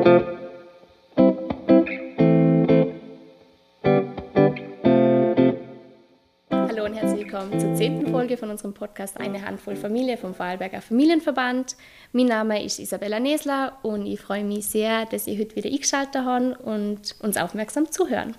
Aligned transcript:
Hallo 0.00 0.24
und 6.84 6.94
herzlich 6.94 7.26
willkommen 7.26 7.60
zur 7.60 7.74
zehnten 7.74 8.10
Folge 8.10 8.38
von 8.38 8.48
unserem 8.48 8.72
Podcast 8.72 9.20
Eine 9.20 9.44
Handvoll 9.44 9.76
Familie 9.76 10.16
vom 10.16 10.34
Vorarlberger 10.34 10.80
Familienverband. 10.80 11.76
Mein 12.12 12.26
Name 12.26 12.64
ist 12.64 12.78
Isabella 12.78 13.20
Nesler 13.20 13.76
und 13.82 14.06
ich 14.06 14.20
freue 14.20 14.44
mich 14.44 14.66
sehr, 14.68 15.04
dass 15.04 15.26
ihr 15.26 15.38
heute 15.38 15.56
wieder 15.56 15.68
eingeschaltet 15.68 16.22
habt 16.24 16.60
und 16.60 17.16
uns 17.20 17.36
aufmerksam 17.36 17.90
zuhören. 17.90 18.34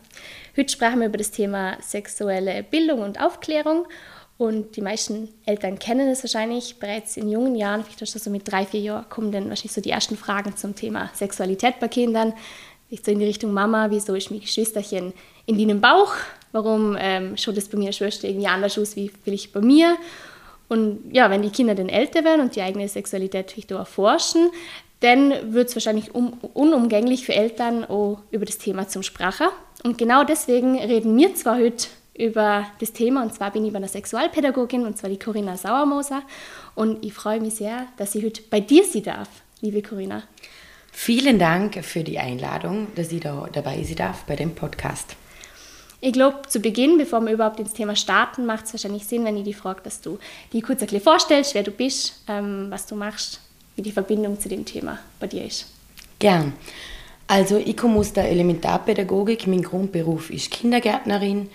Heute 0.57 0.71
sprechen 0.71 1.02
wir 1.02 1.07
über 1.09 1.20
das 1.20 1.30
Thema 1.30 1.78
sexuelle 1.80 2.64
Bildung 2.64 3.02
und 3.02 3.21
Aufklärung 3.21 3.86
und 4.42 4.76
die 4.76 4.82
meisten 4.82 5.30
Eltern 5.46 5.78
kennen 5.78 6.10
es 6.10 6.24
wahrscheinlich 6.24 6.78
bereits 6.80 7.16
in 7.16 7.30
jungen 7.30 7.55
Jahren, 7.55 7.84
vielleicht 7.84 8.00
schon 8.00 8.20
so 8.20 8.32
mit 8.32 8.52
drei, 8.52 8.66
vier 8.66 8.80
Jahren, 8.80 9.07
kommen 9.07 9.32
dann 9.32 9.48
wahrscheinlich 9.50 9.74
so 9.74 9.82
die 9.82 9.92
ersten 9.92 10.18
Fragen 10.18 10.57
zum 10.57 10.75
Thema 10.75 11.12
Sexualität 11.14 11.80
bei 11.80 11.88
Kindern. 11.88 12.34
Ich 12.89 13.06
so 13.06 13.12
in 13.12 13.20
die 13.20 13.25
Richtung 13.25 13.54
Mama, 13.54 13.92
wieso 13.92 14.15
ist 14.15 14.32
mein 14.32 14.39
Geschwisterchen 14.39 15.14
in 15.46 15.60
deinem 15.60 15.79
Bauch? 15.79 16.15
Warum 16.54 16.98
ähm, 17.00 17.38
schaut 17.38 17.56
es 17.56 17.70
bei 17.70 17.78
mir 17.78 17.93
Schwester 17.93 18.28
irgendwie 18.28 18.48
anders 18.48 18.79
aus 18.79 18.96
wie 18.96 19.12
vielleicht 19.24 19.54
bei 19.54 19.62
mir? 19.62 19.96
Und 20.70 21.12
ja, 21.12 21.29
wenn 21.29 21.43
die 21.43 21.51
Kinder 21.51 21.76
dann 21.76 21.89
älter 21.89 22.23
werden 22.23 22.42
und 22.42 22.56
die 22.56 22.64
eigene 22.64 22.89
Sexualität 22.89 23.51
vielleicht 23.51 23.71
auch 23.73 23.78
erforschen, 23.78 24.50
dann 25.01 25.54
wird 25.54 25.70
es 25.70 25.76
wahrscheinlich 25.76 26.15
um, 26.15 26.34
unumgänglich 26.56 27.28
für 27.28 27.36
Eltern 27.36 27.86
auch 27.86 28.18
über 28.32 28.46
das 28.46 28.57
Thema 28.57 28.87
zum 28.87 29.04
Sprache. 29.04 29.50
Und 29.84 30.00
genau 30.00 30.23
deswegen 30.23 30.79
reden 30.79 31.15
wir 31.15 31.36
zwar 31.36 31.60
heute 31.60 31.89
über 32.14 32.66
das 32.80 32.94
Thema, 32.94 33.23
und 33.23 33.33
zwar 33.33 33.52
bin 33.52 33.66
ich 33.66 33.72
bei 33.72 33.78
einer 33.78 33.88
Sexualpädagogin, 33.88 34.86
und 34.86 34.97
zwar 34.97 35.09
die 35.09 35.20
Corinna 35.20 35.58
Sauermoser. 35.58 36.23
Und 36.75 37.03
ich 37.06 37.14
freue 37.14 37.39
mich 37.39 37.56
sehr, 37.56 37.88
dass 37.97 38.16
ich 38.16 38.23
heute 38.23 38.42
bei 38.50 38.59
dir 38.59 38.84
sein 38.84 39.03
darf, 39.03 39.30
liebe 39.61 39.81
Corinna. 39.81 40.23
Vielen 40.92 41.39
Dank 41.39 41.84
für 41.86 42.03
die 42.03 42.20
Einladung, 42.20 42.88
dass 42.95 43.11
ich 43.11 43.22
da 43.22 43.47
dabei 43.52 43.81
sein 43.84 43.95
darf 43.95 44.23
bei 44.25 44.36
dem 44.36 44.53
Podcast. 44.53 45.16
Ich 46.04 46.14
glaube, 46.14 46.42
zu 46.48 46.59
Beginn, 46.59 46.98
bevor 46.98 47.22
wir 47.22 47.32
überhaupt 47.32 47.59
ins 47.59 47.73
Thema 47.73 47.95
starten, 47.95 48.45
macht 48.45 48.66
es 48.66 48.73
wahrscheinlich 48.73 49.06
Sinn, 49.06 49.23
wenn 49.23 49.38
ich 49.38 49.44
dich 49.44 49.56
frage, 49.56 49.82
dass 49.84 50.02
du 50.02 50.17
dir 50.52 50.62
kurz 50.64 50.82
ein 50.82 50.88
bisschen 50.88 51.02
vorstellst, 51.02 51.54
wer 51.54 51.64
du 51.64 51.72
bist, 51.72 52.23
ähm, 52.28 52.67
was 52.70 52.88
du 52.88 52.95
machst, 52.95 53.39
wie 53.76 53.84
die 53.84 53.92
Verbindung 53.92 54.39
zu 54.39 54.50
dem 54.50 54.66
Thema 54.66 55.00
bei 55.20 55.28
dir 55.28 55.45
ist. 55.45 55.67
Gern. 56.20 56.54
Also 57.28 57.58
ich 57.58 57.78
komme 57.78 58.00
aus 58.00 58.14
der 58.14 58.30
Elementarpädagogik, 58.30 59.48
mein 59.48 59.62
Grundberuf 59.62 60.32
ist 60.32 60.52
Kindergärtnerin 60.52 61.50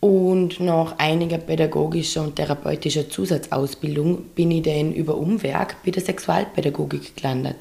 und 0.00 0.60
nach 0.60 0.98
einiger 0.98 1.38
pädagogischer 1.38 2.22
und 2.22 2.36
therapeutischer 2.36 3.08
Zusatzausbildung 3.08 4.22
bin 4.34 4.50
ich 4.50 4.62
dann 4.62 4.92
über 4.92 5.16
Umwerk 5.16 5.76
bei 5.84 5.90
der 5.90 6.02
Sexualpädagogik 6.02 7.16
gelandet. 7.16 7.56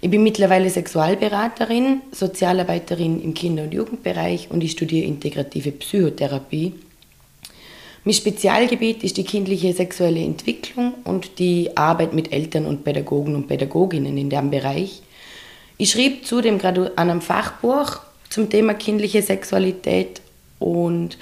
Ich 0.00 0.10
bin 0.10 0.22
mittlerweile 0.22 0.70
Sexualberaterin, 0.70 2.02
Sozialarbeiterin 2.12 3.20
im 3.20 3.34
Kinder- 3.34 3.64
und 3.64 3.74
Jugendbereich 3.74 4.48
und 4.50 4.62
ich 4.62 4.72
studiere 4.72 5.06
integrative 5.06 5.72
Psychotherapie. 5.72 6.74
Mein 8.04 8.14
Spezialgebiet 8.14 9.02
ist 9.02 9.16
die 9.16 9.24
kindliche 9.24 9.72
sexuelle 9.72 10.20
Entwicklung 10.22 10.92
und 11.04 11.38
die 11.38 11.76
Arbeit 11.76 12.12
mit 12.12 12.32
Eltern 12.32 12.66
und 12.66 12.84
Pädagogen 12.84 13.34
und 13.34 13.48
Pädagoginnen 13.48 14.18
in 14.18 14.28
dem 14.28 14.50
Bereich. 14.50 15.02
Ich 15.78 15.90
schrieb 15.90 16.26
zudem 16.26 16.58
gerade 16.58 16.92
an 16.96 17.10
einem 17.10 17.22
Fachbuch 17.22 18.00
zum 18.28 18.50
Thema 18.50 18.74
kindliche 18.74 19.22
Sexualität 19.22 20.20
und 20.58 21.16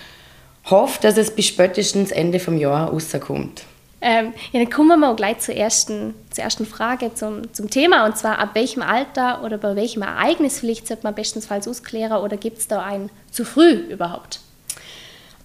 hoffe, 0.71 1.01
dass 1.03 1.17
es 1.17 1.31
bis 1.31 1.47
spätestens 1.47 2.11
Ende 2.11 2.41
vom 2.41 2.57
Jahr 2.57 2.91
rauskommt. 2.91 3.65
Ähm, 4.05 4.33
ja, 4.53 4.61
dann 4.61 4.71
kommen 4.71 4.89
wir 4.89 4.97
mal 4.97 5.15
gleich 5.15 5.39
zur 5.39 5.55
ersten, 5.55 6.15
zur 6.31 6.43
ersten 6.43 6.67
Frage 6.67 7.15
zum, 7.15 7.55
zum 7.55 7.71
Thema 7.71 8.05
und 8.05 8.19
zwar 8.19 8.41
ab 8.41 8.51
welchem 8.55 8.83
Alter 8.83 9.45
oder 9.45 9.59
bei 9.59 9.77
welchem 9.77 10.03
Ereignis 10.03 10.59
vielleicht 10.59 10.89
sollte 10.89 11.05
man 11.05 11.15
bestensfalls 11.15 11.69
ausklären 11.69 12.21
oder 12.21 12.37
gibt 12.37 12.59
es 12.59 12.67
da 12.67 12.83
ein 12.83 13.11
zu 13.31 13.45
früh 13.45 13.71
überhaupt? 13.71 14.41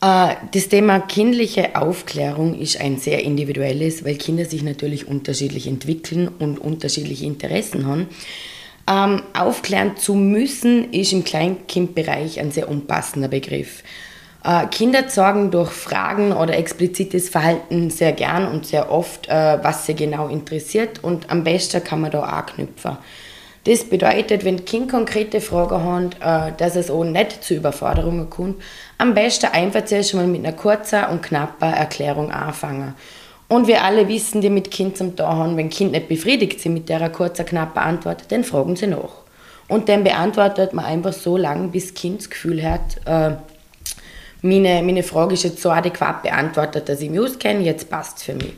Äh, 0.01 0.35
das 0.53 0.69
Thema 0.69 0.99
kindliche 0.99 1.75
Aufklärung 1.75 2.59
ist 2.59 2.81
ein 2.81 2.97
sehr 2.97 3.23
individuelles, 3.23 4.03
weil 4.03 4.15
Kinder 4.15 4.45
sich 4.45 4.63
natürlich 4.63 5.07
unterschiedlich 5.07 5.67
entwickeln 5.67 6.27
und 6.27 6.57
unterschiedliche 6.57 7.25
Interessen 7.25 7.85
haben. 7.85 8.07
Ähm, 8.89 9.21
aufklären 9.37 9.97
zu 9.97 10.15
müssen 10.15 10.93
ist 10.93 11.11
im 11.13 11.23
Kleinkindbereich 11.23 12.39
ein 12.39 12.51
sehr 12.51 12.69
unpassender 12.69 13.27
Begriff. 13.27 13.83
Äh, 14.47 14.67
Kinder 14.67 15.09
zeigen 15.09 15.51
durch 15.51 15.71
Fragen 15.71 16.31
oder 16.31 16.57
explizites 16.57 17.27
Verhalten 17.27 17.89
sehr 17.89 18.13
gern 18.13 18.47
und 18.47 18.65
sehr 18.65 18.89
oft, 18.89 19.27
äh, 19.27 19.61
was 19.61 19.85
sie 19.85 19.93
genau 19.93 20.29
interessiert 20.29 21.03
und 21.03 21.29
am 21.29 21.43
besten 21.43 21.83
kann 21.83 21.99
man 21.99 22.11
da 22.11 22.21
anknüpfen. 22.21 22.97
Das 23.65 23.83
bedeutet, 23.83 24.45
wenn 24.45 24.63
Kind 24.63 24.89
konkrete 24.89 25.41
Fragen 25.41 25.83
haben, 25.83 26.09
äh, 26.21 26.53
dass 26.55 26.77
es 26.77 26.89
auch 26.89 27.03
nicht 27.03 27.43
zu 27.43 27.55
Überforderungen 27.55 28.29
kommt, 28.29 28.61
am 28.97 29.13
besten 29.13 29.47
einfach 29.47 29.83
zuerst 29.83 30.13
mal 30.13 30.25
mit 30.25 30.45
einer 30.45 30.55
kurzen 30.55 31.03
und 31.11 31.23
knappen 31.23 31.73
Erklärung 31.73 32.31
anfangen. 32.31 32.95
Und 33.49 33.67
wir 33.67 33.83
alle 33.83 34.07
wissen, 34.07 34.39
die 34.39 34.49
mit 34.49 34.71
Kind 34.71 34.95
zum 34.95 35.17
Tun 35.17 35.27
haben, 35.27 35.57
wenn 35.57 35.69
Kind 35.69 35.91
nicht 35.91 36.07
befriedigt 36.07 36.61
sind 36.61 36.73
mit 36.73 36.87
der 36.87 37.09
kurzen, 37.09 37.45
knappen 37.45 37.79
Antwort, 37.83 38.31
dann 38.31 38.45
fragen 38.45 38.77
sie 38.77 38.87
nach. 38.87 39.23
Und 39.67 39.89
dann 39.89 40.05
beantwortet 40.05 40.71
man 40.71 40.85
einfach 40.85 41.11
so 41.11 41.35
lange, 41.35 41.67
bis 41.67 41.93
Kind 41.93 42.19
das 42.21 42.29
Gefühl 42.29 42.63
hat, 42.63 43.35
meine, 44.41 44.81
meine 44.83 45.03
Frage 45.03 45.33
ist 45.33 45.43
jetzt 45.43 45.61
so 45.61 45.71
adäquat 45.71 46.23
beantwortet, 46.23 46.89
dass 46.89 47.01
ich 47.01 47.09
mich 47.09 47.19
auskenne, 47.19 47.63
jetzt 47.63 47.89
passt 47.89 48.23
für 48.23 48.33
mich. 48.33 48.53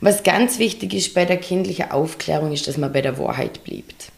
Was 0.00 0.22
ganz 0.22 0.58
wichtig 0.58 0.92
ist 0.94 1.14
bei 1.14 1.24
der 1.24 1.38
kindlichen 1.38 1.90
Aufklärung, 1.90 2.52
ist, 2.52 2.68
dass 2.68 2.76
man 2.76 2.92
bei 2.92 3.00
der 3.00 3.18
Wahrheit 3.18 3.64
bleibt. 3.64 4.12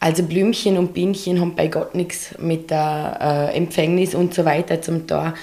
Also 0.00 0.22
Blümchen 0.22 0.78
und 0.78 0.94
Bienchen 0.94 1.40
haben 1.40 1.54
bei 1.54 1.68
Gott 1.68 1.94
nichts 1.94 2.34
mit 2.38 2.70
der 2.70 3.50
äh, 3.52 3.56
Empfängnis 3.56 4.14
und 4.14 4.32
so 4.34 4.44
weiter 4.46 4.80
zum 4.80 5.06
Tor. 5.06 5.34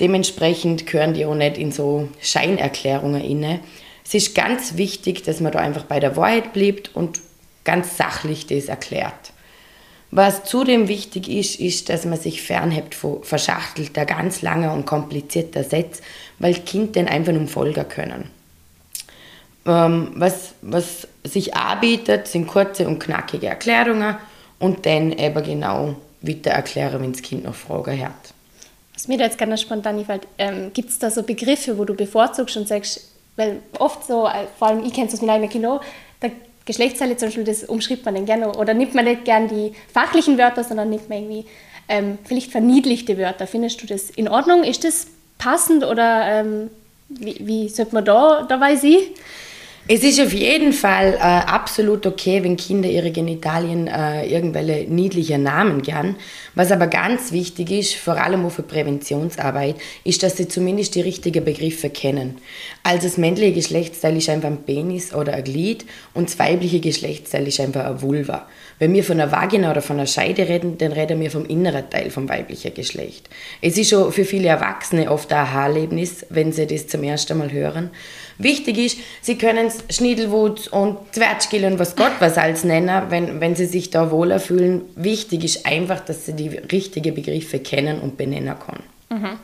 Dementsprechend 0.00 0.86
gehören 0.86 1.14
die 1.14 1.24
auch 1.24 1.34
nicht 1.34 1.56
in 1.56 1.72
so 1.72 2.08
Scheinerklärungen 2.20 3.22
inne. 3.22 3.60
Es 4.04 4.14
ist 4.14 4.34
ganz 4.34 4.76
wichtig, 4.76 5.22
dass 5.22 5.40
man 5.40 5.52
da 5.52 5.60
einfach 5.60 5.84
bei 5.84 5.98
der 5.98 6.16
Wahrheit 6.16 6.52
bleibt 6.52 6.94
und 6.94 7.20
ganz 7.64 7.96
sachlich 7.96 8.46
das 8.46 8.66
erklärt. 8.66 9.31
Was 10.14 10.44
zudem 10.44 10.88
wichtig 10.88 11.26
ist, 11.26 11.58
ist, 11.58 11.88
dass 11.88 12.04
man 12.04 12.18
sich 12.18 12.42
fernhebt 12.42 12.94
von 12.94 13.24
verschachtelter, 13.24 14.04
ganz 14.04 14.42
langer 14.42 14.74
und 14.74 14.84
komplizierter 14.84 15.64
Sätze, 15.64 16.02
weil 16.38 16.52
Kinder 16.52 16.92
dann 17.00 17.08
einfach 17.08 17.32
nur 17.32 17.48
folgen 17.48 17.88
können. 17.88 18.28
Ähm, 19.64 20.12
was, 20.14 20.52
was 20.60 21.08
sich 21.24 21.54
anbietet, 21.54 22.28
sind 22.28 22.46
kurze 22.46 22.86
und 22.86 22.98
knackige 22.98 23.46
Erklärungen 23.46 24.16
und 24.58 24.84
dann 24.84 25.12
eben 25.12 25.42
genau 25.42 25.96
weiter 26.20 26.50
erklären, 26.50 27.02
wenn 27.02 27.12
das 27.12 27.22
Kind 27.22 27.44
noch 27.44 27.54
Fragen 27.54 27.98
hat. 28.04 28.34
Was 28.92 29.08
mir 29.08 29.16
da 29.16 29.24
jetzt 29.24 29.38
ganz 29.38 29.62
spontan 29.62 29.98
einfällt, 29.98 30.28
ähm, 30.36 30.72
gibt 30.74 30.90
es 30.90 30.98
da 30.98 31.10
so 31.10 31.22
Begriffe, 31.22 31.78
wo 31.78 31.86
du 31.86 31.94
bevorzugst 31.94 32.58
und 32.58 32.68
sagst, 32.68 33.00
weil 33.36 33.60
oft 33.78 34.06
so, 34.06 34.26
äh, 34.26 34.44
vor 34.58 34.68
allem 34.68 34.84
ich 34.84 34.92
kenne 34.92 35.08
es 35.08 35.14
aus 35.14 35.22
meinem 35.22 35.30
eigenen 35.30 35.50
Kino, 35.50 35.80
Geschlechtsteile 36.64 37.16
zum 37.16 37.28
Beispiel, 37.28 37.44
das 37.44 37.64
umschreibt 37.64 38.04
man 38.04 38.14
dann 38.14 38.26
gerne 38.26 38.56
oder 38.56 38.74
nimmt 38.74 38.94
man 38.94 39.04
nicht 39.04 39.24
gern 39.24 39.48
die 39.48 39.72
fachlichen 39.92 40.38
Wörter, 40.38 40.64
sondern 40.64 40.90
nimmt 40.90 41.08
man 41.08 41.18
irgendwie 41.18 41.46
ähm, 41.88 42.18
vielleicht 42.24 42.50
verniedlichte 42.50 43.18
Wörter. 43.18 43.46
Findest 43.46 43.82
du 43.82 43.86
das 43.86 44.10
in 44.10 44.28
Ordnung? 44.28 44.64
Ist 44.64 44.84
das 44.84 45.06
passend 45.38 45.84
oder 45.84 46.24
ähm, 46.26 46.70
wie, 47.08 47.36
wie 47.40 47.68
sollte 47.68 47.94
man 47.94 48.04
da 48.04 48.42
dabei 48.48 48.76
sein? 48.76 48.98
Es 49.94 50.02
ist 50.02 50.22
auf 50.22 50.32
jeden 50.32 50.72
Fall 50.72 51.12
äh, 51.16 51.18
absolut 51.18 52.06
okay, 52.06 52.42
wenn 52.42 52.56
Kinder 52.56 52.88
ihre 52.88 53.10
Genitalien 53.10 53.88
äh, 53.88 54.24
irgendwelche 54.24 54.90
niedliche 54.90 55.36
Namen 55.36 55.82
gern. 55.82 56.16
Was 56.54 56.72
aber 56.72 56.86
ganz 56.86 57.30
wichtig 57.30 57.70
ist, 57.70 57.96
vor 57.96 58.16
allem 58.16 58.46
auch 58.46 58.52
für 58.52 58.62
Präventionsarbeit, 58.62 59.76
ist, 60.02 60.22
dass 60.22 60.38
sie 60.38 60.48
zumindest 60.48 60.94
die 60.94 61.02
richtigen 61.02 61.44
Begriffe 61.44 61.90
kennen. 61.90 62.38
Also 62.82 63.06
das 63.06 63.18
männliche 63.18 63.52
Geschlechtsteil 63.52 64.16
ist 64.16 64.30
einfach 64.30 64.48
ein 64.48 64.62
Penis 64.64 65.12
oder 65.12 65.34
ein 65.34 65.44
Glied 65.44 65.84
und 66.14 66.30
das 66.30 66.38
weibliche 66.38 66.80
Geschlechtsteil 66.80 67.46
ist 67.46 67.60
einfach 67.60 67.84
eine 67.84 68.00
Vulva. 68.00 68.48
Wenn 68.82 68.94
wir 68.94 69.04
von 69.04 69.20
einer 69.20 69.30
Vagina 69.30 69.70
oder 69.70 69.80
von 69.80 69.94
einer 69.94 70.08
Scheide 70.08 70.48
reden, 70.48 70.76
dann 70.76 70.90
reden 70.90 71.20
wir 71.20 71.30
vom 71.30 71.46
inneren 71.46 71.88
Teil 71.88 72.10
vom 72.10 72.28
weiblichen 72.28 72.74
Geschlecht. 72.74 73.28
Es 73.60 73.78
ist 73.78 73.90
schon 73.90 74.10
für 74.10 74.24
viele 74.24 74.48
Erwachsene 74.48 75.08
oft 75.08 75.32
ein 75.32 75.38
Aha-Erlebnis, 75.38 76.26
wenn 76.30 76.50
sie 76.50 76.66
das 76.66 76.88
zum 76.88 77.04
ersten 77.04 77.38
Mal 77.38 77.52
hören. 77.52 77.90
Wichtig 78.38 78.78
ist, 78.78 78.98
sie 79.20 79.38
können 79.38 79.70
Schniedelwut 79.88 80.66
und 80.66 80.98
Zwetschgil 81.12 81.64
und 81.64 81.78
was 81.78 81.94
Gott 81.94 82.14
was 82.18 82.36
als 82.36 82.64
nennen, 82.64 83.02
wenn, 83.10 83.40
wenn 83.40 83.54
sie 83.54 83.66
sich 83.66 83.90
da 83.90 84.10
wohler 84.10 84.40
fühlen. 84.40 84.82
Wichtig 84.96 85.44
ist 85.44 85.64
einfach, 85.64 86.00
dass 86.00 86.26
sie 86.26 86.32
die 86.32 86.48
richtigen 86.48 87.14
Begriffe 87.14 87.60
kennen 87.60 88.00
und 88.00 88.16
benennen 88.16 88.56
können. 88.58 88.82
Mhm. 89.10 89.38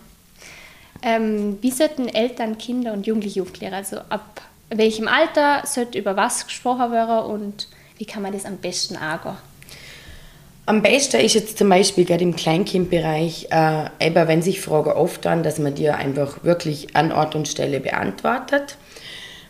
Ähm, 1.00 1.58
wie 1.60 1.70
sollten 1.70 2.08
Eltern, 2.08 2.58
Kinder 2.58 2.92
und 2.92 3.06
Jugendliche 3.06 3.42
aufklären? 3.42 3.74
Also 3.74 3.98
ab 4.08 4.42
welchem 4.68 5.06
Alter 5.06 5.62
sollte 5.64 5.96
über 5.96 6.16
was 6.16 6.44
gesprochen 6.44 6.90
werden 6.90 7.30
und 7.30 7.68
wie 7.98 8.06
kann 8.06 8.22
man 8.22 8.32
das 8.32 8.44
am 8.44 8.56
besten 8.56 8.96
angehen? 8.96 9.36
Am 10.66 10.82
besten 10.82 11.20
ist 11.20 11.34
jetzt 11.34 11.56
zum 11.58 11.70
Beispiel 11.70 12.04
gerade 12.04 12.22
im 12.22 12.36
Kleinkindbereich, 12.36 13.48
äh, 13.50 14.06
eben 14.06 14.28
wenn 14.28 14.42
sich 14.42 14.60
Fragen 14.60 14.92
oft 14.92 15.26
an, 15.26 15.42
dass 15.42 15.58
man 15.58 15.74
die 15.74 15.88
einfach 15.88 16.44
wirklich 16.44 16.94
an 16.94 17.10
Ort 17.10 17.34
und 17.34 17.48
Stelle 17.48 17.80
beantwortet. 17.80 18.76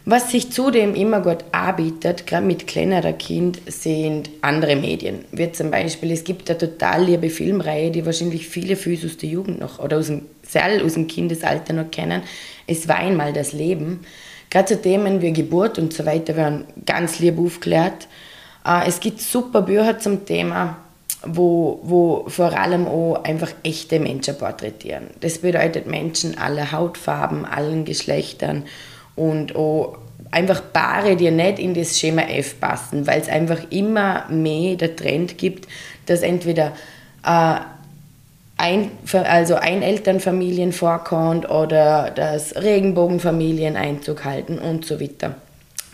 Was 0.04 0.30
sich 0.30 0.52
zudem 0.52 0.94
immer 0.94 1.20
gut 1.20 1.44
anbietet, 1.52 2.26
gerade 2.26 2.46
mit 2.46 2.66
kleineren 2.66 3.18
Kind, 3.18 3.60
sind 3.66 4.30
andere 4.40 4.76
Medien. 4.76 5.24
Wie 5.32 5.52
zum 5.52 5.70
Beispiel, 5.70 6.12
es 6.12 6.24
gibt 6.24 6.48
eine 6.48 6.58
total 6.58 7.04
liebe 7.04 7.28
Filmreihe, 7.28 7.90
die 7.90 8.06
wahrscheinlich 8.06 8.48
viele 8.48 8.76
Füße 8.76 9.06
aus 9.06 9.16
der 9.16 9.28
Jugend 9.28 9.60
noch 9.60 9.80
oder 9.80 9.98
aus 9.98 10.06
dem, 10.06 10.22
sehr 10.42 10.82
aus 10.82 10.94
dem 10.94 11.08
Kindesalter 11.08 11.74
noch 11.74 11.90
kennen. 11.90 12.22
Es 12.66 12.88
war 12.88 12.96
einmal 12.96 13.32
das 13.32 13.52
Leben. 13.52 14.00
Gerade 14.50 14.66
zu 14.66 14.80
Themen 14.80 15.20
wie 15.20 15.32
Geburt 15.32 15.78
und 15.78 15.92
so 15.92 16.06
weiter 16.06 16.36
werden 16.36 16.64
ganz 16.86 17.18
lieb 17.18 17.38
aufgeklärt. 17.38 18.08
Äh, 18.64 18.86
es 18.86 19.00
gibt 19.00 19.20
super 19.20 19.62
Bücher 19.62 19.98
zum 19.98 20.24
Thema, 20.24 20.76
wo, 21.24 21.80
wo 21.82 22.24
vor 22.28 22.56
allem 22.56 22.86
auch 22.86 23.24
einfach 23.24 23.50
echte 23.62 23.98
Menschen 23.98 24.36
porträtieren. 24.38 25.08
Das 25.20 25.38
bedeutet 25.38 25.86
Menschen 25.86 26.38
aller 26.38 26.72
Hautfarben, 26.72 27.44
allen 27.44 27.84
Geschlechtern 27.84 28.64
und 29.16 29.56
auch 29.56 29.98
einfach 30.30 30.62
Paare, 30.72 31.16
die 31.16 31.30
nicht 31.30 31.58
in 31.58 31.74
das 31.74 31.98
Schema 31.98 32.22
F 32.22 32.60
passen, 32.60 33.06
weil 33.06 33.20
es 33.20 33.28
einfach 33.28 33.58
immer 33.70 34.28
mehr 34.28 34.76
der 34.76 34.94
Trend 34.94 35.38
gibt, 35.38 35.66
dass 36.06 36.22
entweder 36.22 36.72
äh, 37.24 37.56
ein, 38.56 38.90
also 39.12 39.54
Einelternfamilien 39.54 40.72
vorkommt 40.72 41.48
oder 41.48 42.10
dass 42.10 42.56
Regenbogenfamilien 42.56 43.76
Einzug 43.76 44.24
halten 44.24 44.58
und 44.58 44.84
so 44.84 45.00
weiter. 45.00 45.36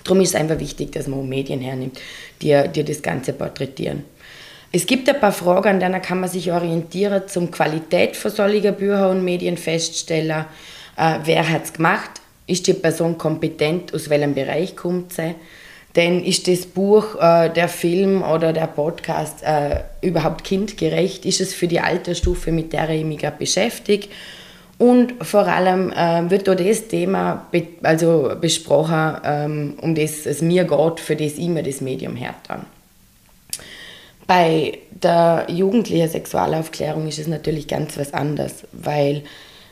Darum 0.05 0.21
ist 0.21 0.31
es 0.31 0.35
einfach 0.35 0.61
wichtig, 0.61 0.93
dass 0.93 1.07
man 1.07 1.27
Medien 1.29 1.61
hernimmt, 1.61 1.99
die, 2.43 2.63
die 2.75 2.85
das 2.85 3.01
Ganze 3.03 3.33
porträtieren. 3.33 4.05
Es 4.71 4.87
gibt 4.87 5.09
ein 5.09 5.21
paar 5.21 5.33
Fragen, 5.33 5.69
an 5.69 5.81
denen 5.81 6.03
kann 6.03 6.21
man 6.21 6.29
sich 6.29 6.53
orientieren 6.53 7.23
zum 7.27 7.51
Qualität 7.51 8.17
von 8.17 8.31
solchen 8.31 8.75
Büchern 8.75 9.19
und 9.19 9.25
Medien 9.25 9.57
feststellen. 9.57 10.47
Äh, 10.97 11.19
wer 11.25 11.49
hat 11.49 11.65
es 11.65 11.73
gemacht? 11.73 12.11
Ist 12.47 12.67
die 12.67 12.75
Person 12.75 13.17
kompetent? 13.17 13.95
Aus 13.95 14.11
welchem 14.11 14.35
Bereich 14.35 14.77
kommt 14.77 15.13
sie? 15.13 15.35
Denn 15.97 16.25
ist 16.25 16.49
das 16.49 16.67
Buch, 16.67 17.15
äh, 17.21 17.51
der 17.51 17.69
Film 17.69 18.23
oder 18.23 18.53
der 18.53 18.67
Podcast 18.67 19.45
äh, 19.45 19.81
überhaupt 20.03 20.43
kindgerecht? 20.43 21.25
Ist 21.25 21.41
es 21.41 21.55
für 21.55 21.69
die 21.69 21.79
Altersstufe, 21.79 22.51
mit 22.51 22.73
der 22.73 22.91
ich 22.91 23.05
mich 23.05 23.19
gerade 23.19 23.39
beschäftige? 23.39 24.09
Und 24.79 25.15
vor 25.25 25.47
allem 25.47 25.93
äh, 25.93 26.29
wird 26.31 26.49
da 26.49 26.55
das 26.55 26.89
Thema 26.89 27.47
be 27.51 27.69
also 27.83 28.33
besprochen, 28.41 29.17
ähm, 29.25 29.75
um 29.81 29.95
das 29.95 30.27
es 30.27 30.43
mir 30.43 30.65
geht, 30.65 31.01
für 31.01 31.17
das 31.17 31.35
ich 31.35 31.49
mir 31.49 31.63
das 31.63 31.81
Medium 31.81 32.17
hertan. 32.17 32.67
Bei 34.27 34.79
der 34.91 35.47
jugendlichen 35.49 36.09
Sexualaufklärung 36.09 37.07
ist 37.07 37.19
es 37.19 37.27
natürlich 37.27 37.69
ganz 37.69 37.99
was 37.99 38.15
anderes, 38.15 38.65
weil 38.73 39.23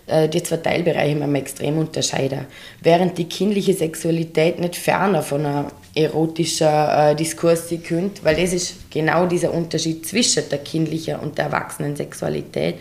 äh, 0.06 0.28
die 0.28 0.42
zwei 0.42 0.58
Teilbereiche 0.58 1.16
man 1.16 1.34
extrem 1.34 1.78
unterscheiden. 1.78 2.46
Während 2.80 3.18
die 3.18 3.28
kindliche 3.28 3.72
Sexualität 3.72 4.58
nicht 4.58 4.76
ferner 4.76 5.22
von 5.22 5.46
einer 5.46 5.72
erotischen 5.94 6.68
äh, 6.68 7.16
Diskurs 7.16 7.68
sich 7.68 7.82
könnte, 7.82 8.24
weil 8.24 8.36
das 8.36 8.52
ist 8.52 8.90
genau 8.90 9.26
dieser 9.26 9.54
Unterschied 9.54 10.06
zwischen 10.06 10.48
der 10.50 10.58
kindlichen 10.58 11.16
und 11.16 11.38
der 11.38 11.46
erwachsenen 11.46 11.96
Sexualität, 11.96 12.76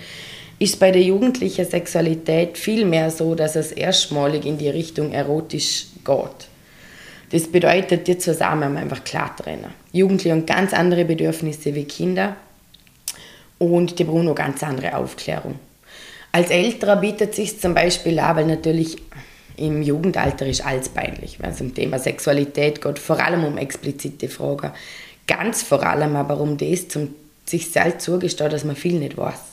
ist 0.62 0.80
bei 0.80 0.92
der 0.92 1.02
jugendlichen 1.02 1.66
Sexualität 1.66 2.56
viel 2.56 2.86
mehr 2.86 3.10
so, 3.10 3.34
dass 3.34 3.56
es 3.56 3.72
erstmalig 3.72 4.46
in 4.46 4.60
die 4.60 4.70
Richtung 4.70 5.12
erotisch 5.12 5.88
geht. 6.06 6.48
Das 7.32 7.52
bedeutet, 7.52 8.08
die 8.08 8.20
zusammen 8.20 8.78
einfach 8.78 9.04
klar 9.04 9.36
trennen. 9.36 9.74
Jugendliche 9.92 10.36
haben 10.36 10.46
ganz 10.46 10.72
andere 10.74 11.04
Bedürfnisse 11.04 11.74
wie 11.74 11.86
Kinder 11.86 12.36
und 13.58 13.98
die 13.98 14.04
brauchen 14.04 14.28
auch 14.28 14.36
ganz 14.36 14.62
andere 14.62 14.96
Aufklärung. 14.96 15.56
Als 16.32 16.52
Älterer 16.52 16.98
bietet 16.98 17.34
sich 17.34 17.60
zum 17.60 17.74
Beispiel 17.74 18.20
auch, 18.20 18.36
weil 18.36 18.46
natürlich 18.46 18.98
im 19.58 19.82
Jugendalter 19.82 20.46
ist 20.46 20.64
alles 20.64 20.90
peinlich, 20.90 21.40
wenn 21.40 21.50
es 21.50 21.62
um 21.62 21.74
Thema 21.74 21.98
Sexualität 21.98 22.84
geht, 22.84 23.00
vor 23.00 23.20
allem 23.20 23.46
um 23.46 23.58
explizite 23.58 24.30
Fragen. 24.30 24.72
Ganz 25.26 25.64
vor 25.64 25.82
allem 25.82 26.16
aber 26.16 26.40
um 26.40 26.56
das, 26.56 26.88
zum 26.88 27.16
sich 27.46 27.72
selbst 27.72 28.06
zugestehen, 28.06 28.52
dass 28.52 28.64
man 28.64 28.76
viel 28.76 29.00
nicht 29.00 29.18
weiß. 29.18 29.52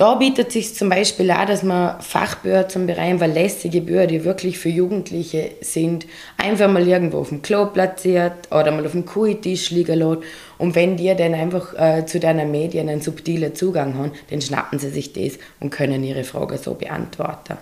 Da 0.00 0.14
bietet 0.14 0.50
sich 0.50 0.74
zum 0.74 0.88
Beispiel 0.88 1.30
auch, 1.30 1.44
dass 1.44 1.62
man 1.62 2.00
Fachbücher 2.00 2.66
zum 2.70 2.86
Bereich 2.86 3.18
verlässliche 3.18 3.82
Bücher, 3.82 4.06
die 4.06 4.24
wirklich 4.24 4.58
für 4.58 4.70
Jugendliche 4.70 5.50
sind, 5.60 6.06
einfach 6.38 6.70
mal 6.70 6.88
irgendwo 6.88 7.18
auf 7.18 7.28
dem 7.28 7.42
Klo 7.42 7.66
platziert 7.66 8.50
oder 8.50 8.70
mal 8.70 8.86
auf 8.86 8.92
dem 8.92 9.04
Kuhitisch 9.04 9.68
liegen 9.68 9.98
lässt. 9.98 10.22
Und 10.56 10.74
wenn 10.74 10.96
die 10.96 11.14
dann 11.14 11.34
einfach 11.34 11.74
äh, 11.78 12.06
zu 12.06 12.18
deinen 12.18 12.50
Medien 12.50 12.88
einen 12.88 13.02
subtilen 13.02 13.54
Zugang 13.54 13.92
haben, 13.98 14.12
dann 14.30 14.40
schnappen 14.40 14.78
sie 14.78 14.88
sich 14.88 15.12
das 15.12 15.38
und 15.60 15.68
können 15.68 16.02
ihre 16.02 16.24
Fragen 16.24 16.56
so 16.56 16.72
beantworten. 16.72 17.58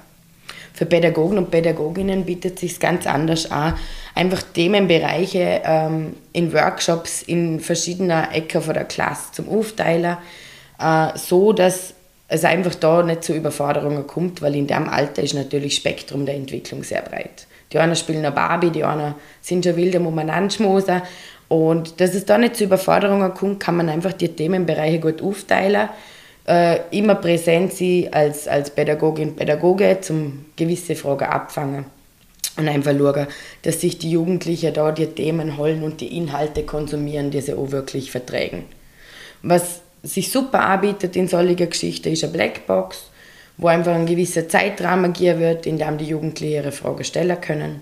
Für 0.74 0.86
Pädagogen 0.86 1.38
und 1.38 1.50
Pädagoginnen 1.50 2.24
bietet 2.24 2.60
sich 2.60 2.78
ganz 2.78 3.08
anders 3.08 3.50
an, 3.50 3.74
einfach 4.14 4.42
Themenbereiche 4.54 5.62
ähm, 5.64 6.14
in 6.32 6.52
Workshops 6.52 7.20
in 7.22 7.58
verschiedenen 7.58 8.30
Ecken 8.30 8.62
von 8.62 8.74
der 8.74 8.84
Klasse 8.84 9.32
zum 9.32 9.48
Aufteilen, 9.48 10.18
äh, 10.78 11.08
so 11.18 11.52
dass 11.52 11.94
es 12.28 12.44
einfach 12.44 12.74
da 12.74 13.02
nicht 13.02 13.24
zu 13.24 13.34
Überforderungen 13.34 14.06
kommt, 14.06 14.42
weil 14.42 14.54
in 14.54 14.66
dem 14.66 14.88
Alter 14.88 15.22
ist 15.22 15.34
natürlich 15.34 15.76
Spektrum 15.76 16.26
der 16.26 16.34
Entwicklung 16.34 16.82
sehr 16.82 17.02
breit. 17.02 17.46
Die 17.72 17.78
einen 17.78 17.96
spielen 17.96 18.24
eine 18.24 18.32
Barbie, 18.32 18.70
die 18.70 18.84
anderen 18.84 19.14
sind 19.40 19.64
schon 19.64 19.76
wild 19.76 19.96
umeinander 19.96 20.50
schmusen. 20.50 21.02
Und 21.48 22.00
dass 22.00 22.14
es 22.14 22.26
da 22.26 22.36
nicht 22.36 22.56
zu 22.56 22.64
Überforderungen 22.64 23.32
kommt, 23.32 23.60
kann 23.60 23.76
man 23.76 23.88
einfach 23.88 24.12
die 24.12 24.28
Themenbereiche 24.28 25.00
gut 25.00 25.22
aufteilen. 25.22 25.88
Äh, 26.46 26.80
immer 26.90 27.14
präsent 27.14 27.72
sein 27.72 28.08
als, 28.10 28.46
als 28.46 28.70
Pädagogin, 28.70 29.34
Pädagoge, 29.34 29.98
zum 30.00 30.46
gewisse 30.56 30.94
Fragen 30.94 31.26
abfangen. 31.26 31.86
Und 32.58 32.68
einfach 32.68 32.92
schauen, 32.96 33.26
dass 33.62 33.80
sich 33.80 33.98
die 33.98 34.10
Jugendlichen 34.10 34.74
da 34.74 34.92
die 34.92 35.06
Themen 35.06 35.56
holen 35.56 35.82
und 35.82 36.00
die 36.00 36.16
Inhalte 36.16 36.64
konsumieren, 36.64 37.30
die 37.30 37.40
sie 37.40 37.54
auch 37.54 37.70
wirklich 37.70 38.10
verträgen. 38.10 38.64
Was 39.42 39.80
sich 40.02 40.30
super 40.30 40.60
anbietet 40.60 41.16
in 41.16 41.28
solchen 41.28 41.56
Geschichten, 41.56 42.12
ist 42.12 42.24
eine 42.24 42.32
Blackbox, 42.32 43.10
wo 43.56 43.66
einfach 43.66 43.94
ein 43.94 44.06
gewisser 44.06 44.48
Zeitrahmen 44.48 45.12
gegeben 45.12 45.40
wird, 45.40 45.66
in 45.66 45.78
dem 45.78 45.98
die 45.98 46.06
Jugendlichen 46.06 46.54
ihre 46.54 46.72
Fragen 46.72 47.04
stellen 47.04 47.40
können. 47.40 47.80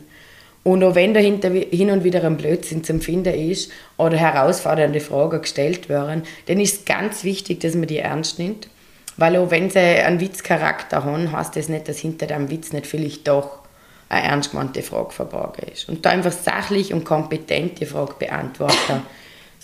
Und 0.63 0.83
auch 0.83 0.97
wenn 0.97 1.15
dahinter 1.15 1.49
hin 1.51 1.93
und 1.93 2.03
wieder 2.03 2.25
ein 2.25 2.37
Blödsinn 2.37 2.83
zum 2.83 3.01
Finden 3.01 3.33
ist 3.33 3.71
oder 3.99 4.17
herausfordernde 4.17 4.99
Fragen 4.99 5.43
gestellt 5.43 5.89
werden, 5.89 6.25
dann 6.47 6.59
ist 6.59 6.79
es 6.81 6.85
ganz 6.85 7.23
wichtig, 7.23 7.61
dass 7.61 7.75
man 7.75 7.87
die 7.87 7.99
ernst 7.99 8.41
nimmt. 8.41 8.69
Weil 9.17 9.37
auch 9.37 9.51
wenn 9.51 9.71
sie 9.71 9.79
einen 9.79 10.19
Witzcharakter 10.19 11.05
haben, 11.05 11.31
heißt 11.31 11.55
das 11.55 11.69
nicht, 11.69 11.89
dass 11.89 11.99
hinter 11.99 12.27
dem 12.27 12.51
Witz 12.51 12.73
nicht 12.73 12.87
vielleicht 12.87 13.29
doch 13.29 13.61
eine 14.09 14.27
ernst 14.27 14.51
gemeinte 14.51 14.83
Frage 14.83 15.13
verborgen 15.13 15.69
ist. 15.73 15.89
Und 15.89 16.05
da 16.05 16.11
einfach 16.11 16.33
sachlich 16.33 16.93
und 16.93 17.05
kompetent 17.05 17.81
die 17.81 17.87
Frage 17.87 18.15
beantworten 18.19 19.03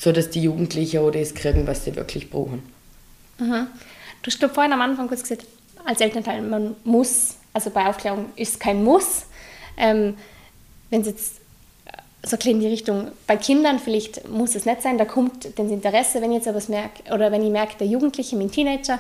so 0.03 0.11
dass 0.11 0.31
die 0.31 0.43
Jugendlichen 0.43 0.99
auch 0.99 1.13
das 1.13 1.33
kriegen, 1.33 1.65
was 1.69 1.85
sie 1.85 1.95
wirklich 1.95 2.29
brauchen. 2.29 2.65
Mhm. 3.39 3.69
Du 4.21 4.31
hast 4.33 4.45
vorhin 4.53 4.73
am 4.73 4.81
Anfang 4.81 5.07
kurz 5.07 5.23
gesagt, 5.23 5.47
als 5.85 6.01
Elternteil, 6.01 6.43
man 6.43 6.75
muss, 6.83 7.37
also 7.53 7.71
bei 7.71 7.87
Aufklärung 7.87 8.27
ist 8.35 8.59
kein 8.59 8.83
Muss. 8.83 9.27
Ähm, 9.77 10.17
wenn 10.91 11.03
es 11.03 11.07
jetzt 11.07 11.35
so 12.25 12.37
in 12.51 12.59
die 12.59 12.67
Richtung, 12.67 13.13
bei 13.29 13.37
Kindern 13.37 13.79
vielleicht 13.79 14.29
muss 14.29 14.57
es 14.57 14.67
nicht 14.67 14.83
sein, 14.83 14.99
da 14.99 15.05
kommt 15.05 15.57
das 15.57 15.71
Interesse, 15.71 16.21
wenn 16.21 16.33
ich 16.33 16.45
jetzt 16.45 16.49
aber 16.49 16.61
merke, 16.69 17.15
oder 17.15 17.31
wenn 17.31 17.45
ich 17.45 17.51
merke, 17.51 17.79
der 17.79 17.87
Jugendliche, 17.87 18.35
mein 18.35 18.51
Teenager, 18.51 18.99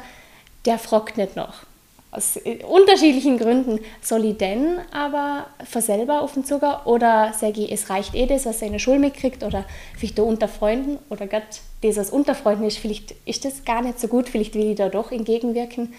der 0.66 0.78
fragt 0.78 1.16
nicht 1.16 1.34
noch 1.34 1.64
aus 2.12 2.38
unterschiedlichen 2.68 3.38
Gründen 3.38 3.80
soll 4.02 4.26
ich 4.26 4.36
denn 4.36 4.78
aber 4.92 5.46
von 5.64 5.80
selber 5.80 6.20
auf 6.20 6.34
den 6.34 6.44
Zucker 6.44 6.86
oder 6.86 7.32
sage 7.32 7.62
ich, 7.62 7.72
es 7.72 7.88
reicht 7.88 8.14
eh 8.14 8.26
das, 8.26 8.44
was 8.44 8.60
er 8.60 8.66
in 8.66 8.74
der 8.74 8.80
Schule 8.80 8.98
mitkriegt 8.98 9.42
oder 9.42 9.64
vielleicht 9.96 10.18
da 10.18 10.22
unter 10.22 10.46
Freunden 10.46 10.98
oder 11.08 11.26
gerade 11.26 11.46
das, 11.80 11.96
was 11.96 12.10
unter 12.10 12.34
Freunden 12.34 12.64
ist, 12.64 12.76
vielleicht 12.76 13.14
ist 13.24 13.46
das 13.46 13.64
gar 13.64 13.80
nicht 13.80 13.98
so 13.98 14.08
gut, 14.08 14.28
vielleicht 14.28 14.54
will 14.54 14.70
ich 14.70 14.76
da 14.76 14.90
doch 14.90 15.10
entgegenwirken. 15.10 15.94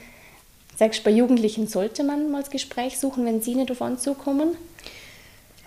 Sagst 0.78 1.00
du, 1.00 1.04
bei 1.06 1.12
Jugendlichen 1.12 1.68
sollte 1.68 2.04
man 2.04 2.32
mal 2.32 2.42
das 2.42 2.52
Gespräch 2.52 3.00
suchen, 3.00 3.26
wenn 3.26 3.42
sie 3.42 3.56
nicht 3.56 3.72
auf 3.72 3.82
uns 3.82 4.04
zukommen? 4.04 4.56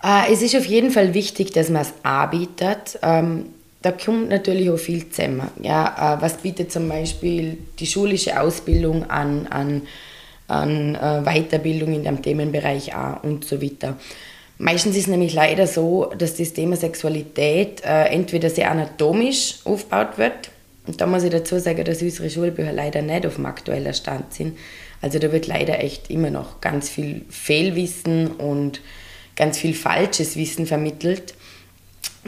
Äh, 0.01 0.31
es 0.31 0.41
ist 0.41 0.55
auf 0.55 0.65
jeden 0.65 0.91
Fall 0.91 1.13
wichtig, 1.13 1.51
dass 1.51 1.69
man 1.69 1.81
es 1.81 1.93
anbietet. 2.03 2.99
Ähm, 3.01 3.47
da 3.81 3.91
kommt 3.91 4.29
natürlich 4.29 4.69
auch 4.69 4.77
viel 4.77 5.09
zusammen. 5.09 5.49
Ja, 5.61 6.15
äh, 6.15 6.21
was 6.21 6.37
bietet 6.37 6.71
zum 6.71 6.87
Beispiel 6.87 7.57
die 7.79 7.85
schulische 7.85 8.39
Ausbildung 8.39 9.09
an, 9.09 9.47
an 9.47 9.81
an 10.47 10.95
äh, 10.95 11.21
Weiterbildung 11.23 11.93
in 11.93 12.03
dem 12.03 12.21
Themenbereich 12.21 12.95
auch 12.95 13.23
und 13.23 13.45
so 13.45 13.61
weiter. 13.61 13.97
Meistens 14.59 14.95
ist 14.95 15.03
es 15.03 15.07
nämlich 15.07 15.33
leider 15.33 15.67
so, 15.67 16.11
dass 16.17 16.35
das 16.35 16.53
Thema 16.53 16.75
Sexualität 16.75 17.83
äh, 17.85 18.05
entweder 18.05 18.49
sehr 18.49 18.71
anatomisch 18.71 19.59
aufgebaut 19.65 20.17
wird. 20.17 20.49
Und 20.87 20.99
da 20.99 21.05
muss 21.05 21.23
ich 21.23 21.29
dazu 21.29 21.59
sagen, 21.59 21.83
dass 21.83 22.01
unsere 22.01 22.29
Schulbücher 22.29 22.71
leider 22.71 23.01
nicht 23.01 23.25
auf 23.25 23.35
dem 23.35 23.45
aktuellen 23.45 23.93
Stand 23.93 24.33
sind. 24.33 24.57
Also 25.01 25.19
da 25.19 25.31
wird 25.31 25.45
leider 25.45 25.83
echt 25.83 26.09
immer 26.09 26.31
noch 26.31 26.59
ganz 26.59 26.89
viel 26.89 27.25
Fehlwissen 27.29 28.27
und 28.27 28.81
ganz 29.35 29.59
viel 29.59 29.75
falsches 29.75 30.35
Wissen 30.37 30.65
vermittelt. 30.65 31.35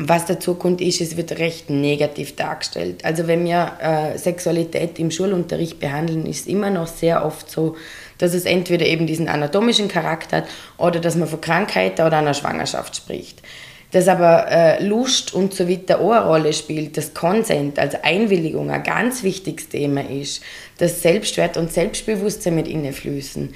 was 0.01 0.25
dazu 0.25 0.53
kommt, 0.55 0.79
ist, 0.79 1.01
es 1.01 1.17
wird 1.17 1.39
recht 1.39 1.69
negativ 1.69 2.35
dargestellt. 2.35 3.03
Also 3.03 3.27
wenn 3.27 3.43
wir 3.43 3.73
äh, 3.81 4.17
Sexualität 4.17 4.97
im 4.97 5.11
Schulunterricht 5.11 5.79
behandeln, 5.79 6.25
ist 6.25 6.41
es 6.41 6.47
immer 6.47 6.69
noch 6.69 6.87
sehr 6.87 7.25
oft 7.25 7.49
so, 7.51 7.75
dass 8.19 8.33
es 8.33 8.45
entweder 8.45 8.85
eben 8.85 9.07
diesen 9.07 9.27
anatomischen 9.27 9.87
Charakter 9.87 10.37
hat 10.37 10.47
oder 10.77 10.99
dass 10.99 11.15
man 11.15 11.27
von 11.27 11.41
Krankheiten 11.41 12.05
oder 12.05 12.17
einer 12.17 12.35
Schwangerschaft 12.35 12.95
spricht. 12.95 13.41
Dass 13.91 14.07
aber 14.07 14.51
äh, 14.51 14.83
Lust 14.83 15.33
und 15.33 15.55
so 15.55 15.67
weiter 15.67 15.99
auch 15.99 16.11
eine 16.11 16.25
Rolle 16.25 16.53
spielt, 16.53 16.95
dass 16.95 17.15
Consent, 17.15 17.79
also 17.79 17.97
Einwilligung, 18.03 18.69
ein 18.69 18.83
ganz 18.83 19.23
wichtiges 19.23 19.69
Thema 19.69 20.07
ist, 20.07 20.43
dass 20.77 21.01
Selbstwert 21.01 21.57
und 21.57 21.73
Selbstbewusstsein 21.73 22.53
mit 22.53 22.67
innen 22.67 22.93
fließen 22.93 23.51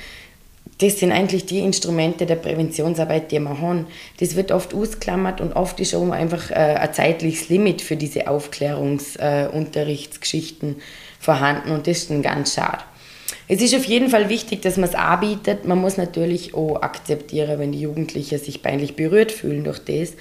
das 0.80 1.00
sind 1.00 1.12
eigentlich 1.12 1.46
die 1.46 1.60
Instrumente 1.60 2.26
der 2.26 2.36
Präventionsarbeit, 2.36 3.32
die 3.32 3.40
wir 3.40 3.62
haben. 3.62 3.88
Das 4.20 4.36
wird 4.36 4.52
oft 4.52 4.74
ausklammert 4.74 5.40
und 5.40 5.54
oft 5.54 5.80
ist 5.80 5.96
auch 5.96 6.10
einfach 6.10 6.52
äh, 6.52 6.56
ein 6.56 6.94
zeitliches 6.94 7.48
Limit 7.50 7.82
für 7.82 7.96
diese 7.96 8.28
Aufklärungsunterrichtsgeschichten 8.28 10.78
äh, 10.78 10.82
vorhanden 11.20 11.72
und 11.72 11.88
das 11.88 12.00
ist 12.00 12.10
dann 12.10 12.22
ganz 12.22 12.56
schade. 12.56 12.84
Es 13.54 13.62
ist 13.62 13.76
auf 13.76 13.86
jeden 13.86 14.10
Fall 14.10 14.30
wichtig, 14.30 14.64
dass 14.64 14.78
man 14.78 14.90
es 14.90 14.96
anbietet. 14.96 15.66
Man 15.66 15.78
muss 15.78 15.96
natürlich 15.96 16.56
auch 16.56 16.82
akzeptieren, 16.82 17.60
wenn 17.60 17.72
die 17.72 17.82
Jugendlichen 17.82 18.40
sich 18.40 18.64
peinlich 18.64 18.96
berührt 18.96 19.32
fühlen 19.32 19.64
durch 19.64 19.78
das, 19.78 20.14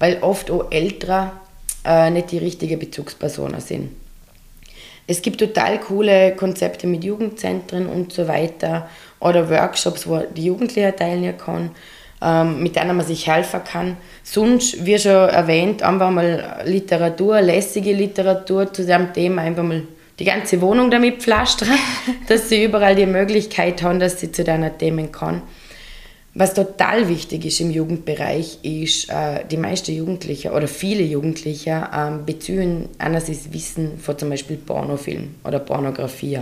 weil 0.00 0.18
oft 0.22 0.50
auch 0.50 0.72
Ältere 0.72 1.30
äh, 1.84 2.10
nicht 2.10 2.32
die 2.32 2.38
richtige 2.38 2.76
Bezugspersonen 2.76 3.60
sind. 3.60 3.90
Es 5.06 5.22
gibt 5.22 5.38
total 5.38 5.78
coole 5.78 6.34
Konzepte 6.34 6.88
mit 6.88 7.04
Jugendzentren 7.04 7.86
und 7.86 8.12
so 8.12 8.26
weiter 8.26 8.90
oder 9.20 9.48
Workshops, 9.48 10.08
wo 10.08 10.24
die 10.36 10.46
Jugendlichen 10.46 10.96
teilnehmen 10.96 11.38
kann, 11.38 11.70
ähm, 12.20 12.60
mit 12.60 12.74
denen 12.74 12.96
man 12.96 13.06
sich 13.06 13.24
helfen 13.28 13.62
kann. 13.62 13.98
Sonst, 14.24 14.84
wie 14.84 14.98
schon 14.98 15.12
erwähnt, 15.12 15.84
einfach 15.84 16.10
mal 16.10 16.64
Literatur, 16.64 17.40
lässige 17.40 17.92
Literatur 17.92 18.72
zu 18.72 18.82
diesem 18.82 19.12
Thema, 19.12 19.42
einfach 19.42 19.62
mal 19.62 19.84
die 20.20 20.24
ganze 20.24 20.60
Wohnung 20.60 20.90
damit 20.90 21.22
pflastern, 21.22 21.70
dass 22.28 22.48
sie 22.50 22.62
überall 22.62 22.94
die 22.94 23.06
Möglichkeit 23.06 23.82
haben, 23.82 23.98
dass 23.98 24.20
sie 24.20 24.30
zu 24.30 24.44
diesen 24.44 24.78
Themen 24.78 25.10
kann. 25.10 25.42
Was 26.34 26.54
total 26.54 27.08
wichtig 27.08 27.44
ist 27.46 27.58
im 27.60 27.72
Jugendbereich, 27.72 28.58
ist, 28.62 29.10
äh, 29.10 29.44
die 29.50 29.56
meisten 29.56 29.92
Jugendlichen 29.92 30.52
oder 30.52 30.68
viele 30.68 31.02
Jugendliche 31.02 31.88
äh, 31.92 32.10
beziehen 32.24 32.88
einerseits 32.98 33.52
Wissen 33.52 33.98
von 33.98 34.16
zum 34.16 34.30
Beispiel 34.30 34.56
Pornofilm 34.56 35.34
oder 35.42 35.58
Pornografie. 35.58 36.38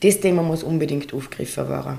Das 0.00 0.20
Thema 0.20 0.42
muss 0.42 0.62
unbedingt 0.62 1.12
aufgegriffen 1.12 1.68
werden. 1.68 1.98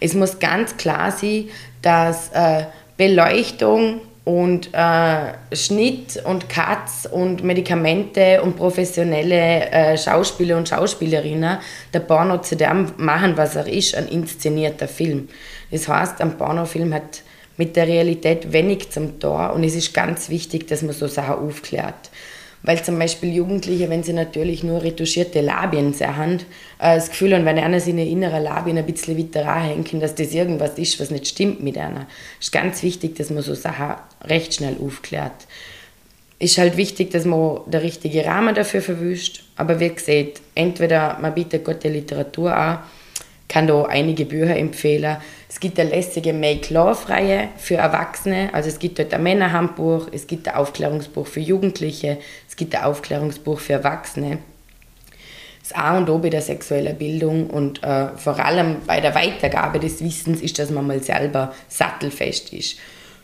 Es 0.00 0.14
muss 0.14 0.38
ganz 0.38 0.76
klar 0.76 1.10
sein, 1.10 1.48
dass 1.82 2.30
äh, 2.32 2.64
Beleuchtung 2.96 4.00
und 4.28 4.74
äh, 4.74 5.56
Schnitt 5.56 6.22
und 6.22 6.50
Cuts 6.50 7.06
und 7.10 7.42
Medikamente 7.42 8.42
und 8.42 8.56
professionelle 8.56 9.70
äh, 9.70 9.96
Schauspieler 9.96 10.58
und 10.58 10.68
Schauspielerinnen 10.68 11.56
der 11.94 12.00
Porno 12.00 12.36
zu 12.42 12.54
dem 12.54 12.92
machen, 12.98 13.38
was 13.38 13.56
er 13.56 13.66
ist, 13.66 13.94
ein 13.94 14.06
inszenierter 14.06 14.86
Film. 14.86 15.30
Das 15.70 15.88
heißt, 15.88 16.20
ein 16.20 16.36
Pornofilm 16.36 16.92
hat 16.92 17.22
mit 17.56 17.74
der 17.74 17.88
Realität 17.88 18.52
wenig 18.52 18.90
zum 18.90 19.18
Tor 19.18 19.54
und 19.54 19.64
es 19.64 19.74
ist 19.74 19.94
ganz 19.94 20.28
wichtig, 20.28 20.68
dass 20.68 20.82
man 20.82 20.92
so 20.92 21.06
Sachen 21.06 21.36
aufklärt. 21.46 22.10
Weil 22.62 22.82
zum 22.82 22.98
Beispiel 22.98 23.32
Jugendliche, 23.32 23.88
wenn 23.88 24.02
sie 24.02 24.12
natürlich 24.12 24.64
nur 24.64 24.82
retuschierte 24.82 25.40
Labien 25.40 25.94
haben, 26.00 26.40
äh, 26.78 26.96
das 26.96 27.10
Gefühl 27.10 27.34
haben, 27.34 27.44
wenn 27.44 27.58
einer 27.58 27.80
seine 27.80 28.06
inneren 28.08 28.42
Labien 28.42 28.78
ein 28.78 28.86
bisschen 28.86 29.16
weiter 29.16 29.44
ranhängen, 29.44 30.00
dass 30.00 30.14
das 30.14 30.32
irgendwas 30.34 30.76
ist, 30.78 30.98
was 31.00 31.10
nicht 31.10 31.28
stimmt 31.28 31.62
mit 31.62 31.78
einer. 31.78 32.06
Es 32.40 32.46
ist 32.46 32.52
ganz 32.52 32.82
wichtig, 32.82 33.16
dass 33.16 33.30
man 33.30 33.42
so 33.42 33.54
Sachen 33.54 33.94
recht 34.24 34.54
schnell 34.54 34.76
aufklärt. 34.82 35.46
Ist 36.40 36.58
halt 36.58 36.76
wichtig, 36.76 37.10
dass 37.10 37.24
man 37.24 37.60
den 37.66 37.80
richtigen 37.80 38.24
Rahmen 38.24 38.54
dafür 38.54 38.82
verwischt. 38.82 39.44
Aber 39.56 39.80
wie 39.80 39.88
gesagt, 39.88 40.40
entweder 40.54 41.18
man 41.20 41.34
bietet 41.34 41.64
gute 41.64 41.88
Literatur 41.88 42.54
an, 42.54 42.78
kann 43.48 43.66
da 43.66 43.84
einige 43.84 44.26
Bücher 44.26 44.56
empfehlen. 44.56 45.16
Es 45.48 45.58
gibt 45.58 45.80
eine 45.80 45.90
lässige 45.90 46.32
Make-Love-Reihe 46.32 47.48
für 47.56 47.76
Erwachsene. 47.76 48.50
Also 48.52 48.68
es 48.68 48.78
gibt 48.78 48.98
dort 48.98 49.12
ein 49.14 49.22
Männerhandbuch, 49.22 50.08
es 50.12 50.26
gibt 50.26 50.46
ein 50.46 50.54
Aufklärungsbuch 50.54 51.26
für 51.26 51.40
Jugendliche, 51.40 52.18
es 52.46 52.56
gibt 52.56 52.74
ein 52.74 52.84
Aufklärungsbuch 52.84 53.58
für 53.58 53.74
Erwachsene. 53.74 54.38
Das 55.62 55.72
A 55.72 55.98
und 55.98 56.08
O 56.08 56.18
bei 56.18 56.30
der 56.30 56.42
sexuellen 56.42 56.96
Bildung 56.96 57.50
und 57.50 57.82
äh, 57.82 58.08
vor 58.16 58.38
allem 58.38 58.76
bei 58.86 59.00
der 59.00 59.14
Weitergabe 59.14 59.80
des 59.80 60.02
Wissens 60.02 60.40
ist, 60.40 60.58
dass 60.58 60.70
man 60.70 60.86
mal 60.86 61.02
selber 61.02 61.54
sattelfest 61.68 62.52
ist. 62.52 62.78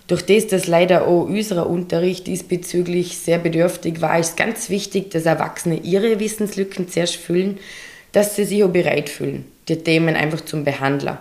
Durch 0.06 0.26
das, 0.26 0.46
dass 0.46 0.66
leider 0.66 1.06
auch 1.06 1.22
unser 1.22 1.66
Unterricht 1.66 2.26
diesbezüglich 2.26 3.16
sehr 3.16 3.38
bedürftig 3.38 4.02
war, 4.02 4.18
ist 4.18 4.36
ganz 4.36 4.68
wichtig, 4.68 5.10
dass 5.10 5.24
Erwachsene 5.24 5.76
ihre 5.76 6.20
Wissenslücken 6.20 6.88
zuerst 6.88 7.16
füllen, 7.16 7.58
dass 8.12 8.36
sie 8.36 8.44
sich 8.44 8.62
auch 8.62 8.68
bereit 8.68 9.08
fühlen, 9.08 9.46
die 9.68 9.76
Themen 9.76 10.16
einfach 10.16 10.42
zum 10.42 10.64
Behandler 10.64 11.18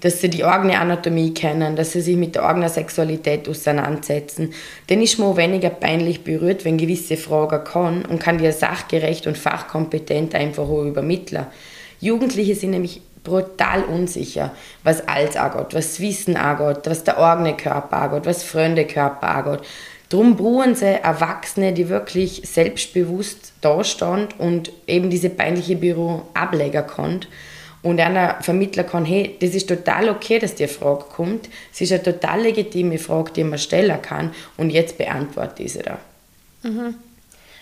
dass 0.00 0.20
sie 0.20 0.30
die 0.30 0.44
eigene 0.44 0.78
Anatomie 0.78 1.34
kennen, 1.34 1.74
dass 1.74 1.92
sie 1.92 2.00
sich 2.00 2.16
mit 2.16 2.34
der 2.34 2.44
eigenen 2.44 2.68
Sexualität 2.68 3.48
auseinandersetzen. 3.48 4.52
Ist 4.86 5.18
man 5.18 5.28
auch 5.28 5.36
weniger 5.36 5.70
peinlich 5.70 6.22
berührt, 6.22 6.64
wenn 6.64 6.78
gewisse 6.78 7.16
Fragen 7.16 7.64
kann 7.64 8.04
und 8.04 8.20
kann 8.20 8.38
die 8.38 8.50
sachgerecht 8.52 9.26
und 9.26 9.36
fachkompetent 9.36 10.34
einfach 10.34 10.64
auch 10.64 10.84
übermitteln. 10.84 11.46
Jugendliche 12.00 12.54
sind 12.54 12.70
nämlich 12.70 13.00
brutal 13.24 13.82
unsicher, 13.82 14.52
was 14.84 15.06
alles 15.08 15.36
angeht, 15.36 15.74
was 15.74 15.98
Wissen 16.00 16.36
angeht, 16.36 16.82
was 16.84 17.02
der 17.02 17.18
eigene 17.18 17.56
Körper 17.56 17.96
angeht, 18.02 18.26
was 18.26 18.44
Freunde 18.44 18.86
Körper 18.86 19.28
angeht. 19.28 19.66
Darum 20.08 20.36
brauchen 20.36 20.74
sie 20.76 20.86
Erwachsene, 20.86 21.72
die 21.72 21.88
wirklich 21.88 22.42
selbstbewusst 22.44 23.52
dastehen 23.60 24.28
und 24.38 24.72
eben 24.86 25.10
diese 25.10 25.28
peinliche 25.28 25.76
Büro 25.76 26.22
ablegen 26.32 26.86
können 26.86 27.26
und 27.82 28.00
einer 28.00 28.42
vermitteln 28.42 28.86
kann, 28.86 29.04
hey, 29.04 29.36
das 29.40 29.50
ist 29.50 29.68
total 29.68 30.08
okay, 30.08 30.38
dass 30.38 30.54
die 30.54 30.66
Frage 30.66 31.04
kommt. 31.04 31.48
Es 31.72 31.80
ist 31.80 31.92
eine 31.92 32.02
total 32.02 32.42
legitime 32.42 32.98
Frage, 32.98 33.32
die 33.32 33.44
man 33.44 33.58
stellen 33.58 34.00
kann 34.02 34.34
und 34.56 34.70
jetzt 34.70 34.98
beantworte 34.98 35.62
ich 35.62 35.74
sie 35.74 35.82
da. 35.82 35.98
Mhm. 36.62 36.94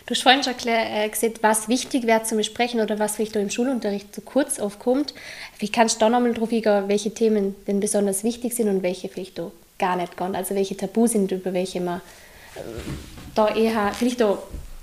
Du 0.07 0.15
hast 0.15 0.23
vorhin 0.23 0.45
schon 0.45 0.55
äh, 0.67 1.09
gesagt, 1.09 1.43
was 1.43 1.69
wichtig 1.69 2.07
wäre 2.07 2.23
zum 2.23 2.39
Besprechen 2.39 2.81
oder 2.81 3.01
was 3.01 3.17
vielleicht 3.17 3.35
im 3.35 3.51
Schulunterricht 3.51 4.15
zu 4.15 4.21
kurz 4.21 4.61
aufkommt. 4.61 5.15
Wie 5.59 5.69
kannst 5.69 5.97
du 5.97 6.01
da 6.01 6.09
nochmal 6.09 6.33
drauf 6.33 6.53
eingehen, 6.53 6.85
welche 6.87 7.13
Themen 7.13 7.57
denn 7.67 7.81
besonders 7.81 8.23
wichtig 8.23 8.55
sind 8.55 8.69
und 8.69 8.85
welche 8.85 9.09
vielleicht 9.09 9.41
auch 9.41 9.51
gar 9.81 9.97
nicht 9.97 10.17
gehen? 10.17 10.37
Also 10.37 10.55
welche 10.55 10.77
Tabu 10.77 11.09
sind, 11.09 11.33
über 11.33 11.53
welche 11.53 11.81
man 11.81 12.01
äh, 12.55 12.61
da 13.35 13.53
eher, 13.53 13.93
vielleicht 13.95 14.23
auch 14.23 14.39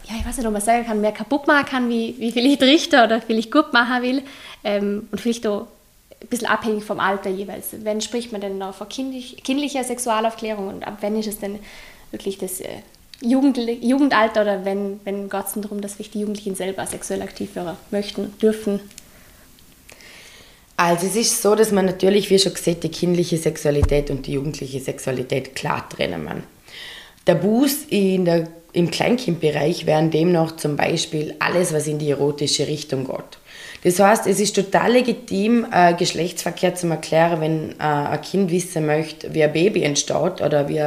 ja, 0.10 0.16
ich 0.20 0.26
weiß 0.26 0.38
nicht, 0.38 0.46
ob 0.46 0.54
man 0.54 0.62
sagen 0.62 0.86
kann, 0.86 1.02
mehr 1.02 1.12
kaputt 1.12 1.48
machen 1.48 1.66
kann, 1.66 1.90
wie, 1.90 2.16
wie 2.20 2.32
vielleicht 2.32 2.62
Richter 2.62 3.06
oder 3.06 3.22
vielleicht 3.22 3.52
gut 3.52 3.74
machen 3.74 4.04
will. 4.04 4.22
Ähm, 4.64 5.08
und 5.12 5.22
vielleicht 5.22 5.48
auch 5.48 5.68
ein 6.22 6.28
bisschen 6.28 6.48
abhängig 6.48 6.84
vom 6.84 7.00
Alter 7.00 7.30
jeweils. 7.30 7.70
Wenn 7.84 8.02
spricht 8.02 8.32
man 8.32 8.42
denn 8.42 8.58
noch 8.58 8.74
von 8.74 8.90
kindlich, 8.90 9.44
kindlicher 9.44 9.84
Sexualaufklärung 9.84 10.68
und 10.68 10.88
ab 10.88 10.98
wann 11.02 11.18
ist 11.18 11.28
es 11.28 11.40
denn 11.40 11.60
wirklich 12.12 12.38
das 12.38 12.60
äh, 12.62 12.68
Jugend, 13.22 13.58
Jugendalter 13.58 14.42
oder 14.42 14.66
wenn, 14.66 15.00
wenn 15.06 15.30
geht 15.30 15.46
es 15.46 15.54
darum, 15.56 15.80
dass 15.80 15.96
vielleicht 15.96 16.14
die 16.14 16.20
Jugendlichen 16.20 16.56
selber 16.56 16.86
sexuell 16.86 17.22
aktiv 17.22 17.56
werden 17.56 17.78
möchten, 17.92 18.38
dürfen? 18.42 18.82
Also 20.76 21.08
es 21.08 21.16
ist 21.16 21.42
so, 21.42 21.56
dass 21.56 21.72
man 21.72 21.86
natürlich, 21.86 22.30
wie 22.30 22.40
schon 22.40 22.54
gesagt, 22.54 22.84
die 22.84 22.90
kindliche 22.90 23.38
Sexualität 23.38 24.10
und 24.10 24.28
die 24.28 24.34
jugendliche 24.34 24.82
Sexualität 24.82 25.56
klar 25.56 25.88
trennen 25.88 26.26
kann. 26.26 26.44
Tabus 27.26 27.86
in 27.90 28.26
der 28.26 28.48
im 28.74 28.90
Kleinkindbereich 28.90 29.86
wären 29.86 30.10
demnach 30.10 30.56
zum 30.56 30.76
Beispiel 30.76 31.36
alles, 31.40 31.74
was 31.74 31.88
in 31.88 32.00
die 32.00 32.10
erotische 32.10 32.68
Richtung 32.68 33.06
geht. 33.06 33.38
Das 33.84 34.00
heißt, 34.00 34.28
es 34.28 34.40
ist 34.40 34.56
total 34.56 34.94
legitim, 34.94 35.68
äh, 35.72 35.94
Geschlechtsverkehr 35.94 36.74
zu 36.74 36.88
erklären, 36.88 37.42
wenn 37.42 37.72
äh, 37.80 37.84
ein 37.84 38.22
Kind 38.22 38.50
wissen 38.50 38.86
möchte, 38.86 39.34
wie 39.34 39.44
ein 39.44 39.54
Baby 39.54 39.84
entsteht 39.84 40.42
oder 40.42 40.68
wie 40.70 40.82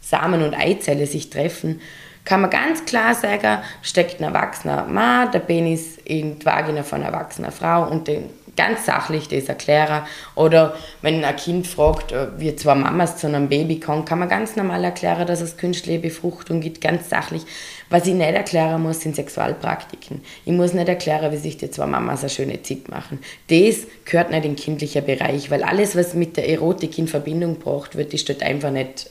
Samen 0.00 0.42
und 0.42 0.54
Eizelle 0.54 1.06
sich 1.06 1.28
treffen, 1.30 1.80
kann 2.24 2.40
man 2.40 2.50
ganz 2.50 2.84
klar 2.84 3.14
sagen, 3.14 3.62
steckt 3.82 4.20
ein 4.20 4.24
erwachsener 4.24 4.84
Mann 4.84 5.30
der 5.32 5.40
Penis 5.40 5.96
in 6.04 6.38
die 6.38 6.46
Vagina 6.46 6.82
von 6.82 7.02
einer 7.02 7.12
erwachsenen 7.12 7.50
Frau 7.50 7.88
und 7.88 8.06
den 8.06 8.30
ganz 8.58 8.84
sachlich 8.86 9.28
das 9.28 9.44
erklären. 9.44 10.02
Oder 10.34 10.74
wenn 11.00 11.24
ein 11.24 11.36
Kind 11.36 11.66
fragt, 11.66 12.12
äh, 12.12 12.26
wie 12.38 12.54
zwei 12.56 12.74
Mamas 12.74 13.16
zu 13.16 13.28
einem 13.28 13.48
Baby 13.48 13.78
kommen, 13.78 14.04
kann 14.04 14.18
man 14.18 14.28
ganz 14.28 14.56
normal 14.56 14.84
erklären, 14.84 15.26
dass 15.26 15.40
es 15.40 15.56
künstliche 15.56 16.00
Befruchtung 16.00 16.60
gibt, 16.60 16.80
ganz 16.80 17.08
sachlich. 17.08 17.42
Was 17.88 18.06
ich 18.06 18.14
nicht 18.14 18.34
erklären 18.34 18.82
muss, 18.82 19.00
sind 19.00 19.14
Sexualpraktiken. 19.14 20.22
Ich 20.44 20.52
muss 20.52 20.74
nicht 20.74 20.88
erklären, 20.88 21.32
wie 21.32 21.36
sich 21.36 21.56
die 21.56 21.70
zwei 21.70 21.86
Mamas 21.86 22.20
eine 22.20 22.30
schöne 22.30 22.60
Zeit 22.62 22.88
machen. 22.88 23.20
Das 23.48 23.86
gehört 24.04 24.30
nicht 24.30 24.44
in 24.44 24.54
den 24.54 24.56
kindlichen 24.56 25.06
Bereich, 25.06 25.50
weil 25.50 25.62
alles, 25.62 25.96
was 25.96 26.14
mit 26.14 26.36
der 26.36 26.48
Erotik 26.48 26.98
in 26.98 27.06
Verbindung 27.06 27.54
gebracht 27.54 27.96
wird, 27.96 28.12
ist 28.12 28.28
dort 28.28 28.42
einfach 28.42 28.72
nicht, 28.72 29.08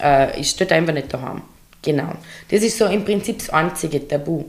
äh, 0.00 0.40
ist 0.40 0.58
dort 0.60 0.70
einfach 0.70 0.94
nicht 0.94 1.12
daheim. 1.12 1.42
Genau. 1.82 2.12
Das 2.48 2.62
ist 2.62 2.78
so 2.78 2.86
im 2.86 3.04
Prinzip 3.04 3.38
das 3.38 3.50
einzige 3.50 4.06
Tabu. 4.06 4.44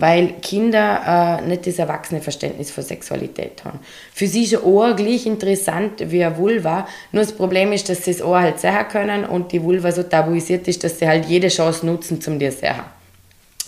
Weil 0.00 0.34
Kinder 0.42 1.40
äh, 1.42 1.46
nicht 1.46 1.66
das 1.66 1.78
erwachsene 1.78 2.20
Verständnis 2.20 2.70
von 2.70 2.84
Sexualität 2.84 3.64
haben. 3.64 3.78
Für 4.12 4.26
sie 4.26 4.44
ist 4.44 4.54
ein 4.54 4.62
Ohr 4.62 4.94
gleich 4.94 5.26
interessant 5.26 6.10
wie 6.10 6.24
eine 6.24 6.36
Vulva, 6.36 6.86
nur 7.12 7.22
das 7.22 7.32
Problem 7.32 7.72
ist, 7.72 7.88
dass 7.88 8.04
sie 8.04 8.12
das 8.12 8.22
Ohr 8.22 8.40
halt 8.40 8.60
sehen 8.60 8.88
können 8.90 9.24
und 9.24 9.52
die 9.52 9.62
Vulva 9.62 9.92
so 9.92 10.02
tabuisiert 10.02 10.68
ist, 10.68 10.84
dass 10.84 10.98
sie 10.98 11.08
halt 11.08 11.26
jede 11.26 11.48
Chance 11.48 11.86
nutzen, 11.86 12.20
zum 12.20 12.38
dir 12.38 12.50
zu 12.50 12.58
sehen. 12.58 12.74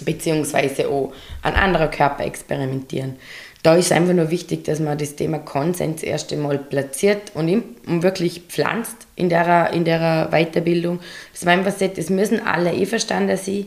Beziehungsweise 0.00 0.88
auch 0.88 1.12
an 1.42 1.54
anderer 1.54 1.88
Körper 1.88 2.24
experimentieren. 2.24 3.16
Da 3.64 3.74
ist 3.74 3.90
einfach 3.90 4.14
nur 4.14 4.30
wichtig, 4.30 4.64
dass 4.64 4.78
man 4.78 4.96
das 4.96 5.16
Thema 5.16 5.40
Konsens 5.40 6.04
erst 6.04 6.32
einmal 6.32 6.58
platziert 6.58 7.32
und, 7.34 7.64
wirklich 7.86 8.42
pflanzt 8.48 9.08
in 9.16 9.28
der, 9.28 9.72
in 9.72 9.84
der 9.84 10.28
Weiterbildung. 10.30 11.00
Dass 11.32 11.44
man 11.44 11.58
einfach 11.58 11.76
sagt, 11.76 11.98
es 11.98 12.08
müssen 12.08 12.46
alle 12.46 12.70
einverstanden 12.70 13.36
sein 13.36 13.66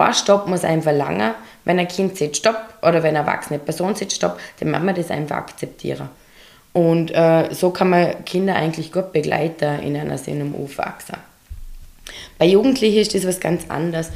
ein 0.00 0.14
Stopp 0.14 0.46
muss 0.46 0.64
einfach 0.64 0.92
lange. 0.92 1.34
Wenn 1.64 1.78
ein 1.78 1.88
Kind 1.88 2.16
sagt 2.16 2.36
Stopp 2.36 2.74
oder 2.82 3.02
wenn 3.02 3.16
eine 3.16 3.18
erwachsene 3.18 3.58
Person 3.58 3.94
sagt 3.94 4.12
Stopp, 4.12 4.38
dann 4.58 4.70
muss 4.70 4.82
man 4.82 4.94
das 4.94 5.10
einfach 5.10 5.36
akzeptieren. 5.36 6.08
Und 6.72 7.10
äh, 7.10 7.52
so 7.52 7.70
kann 7.70 7.90
man 7.90 8.24
Kinder 8.24 8.56
eigentlich 8.56 8.92
gut 8.92 9.12
begleiten 9.12 9.80
in 9.80 9.96
einer 9.96 10.16
Sinn 10.16 10.54
aufwachsen. 10.58 11.16
Bei 12.38 12.46
Jugendlichen 12.46 12.98
ist 12.98 13.14
das 13.14 13.26
was 13.26 13.40
ganz 13.40 13.68
anderes. 13.68 14.10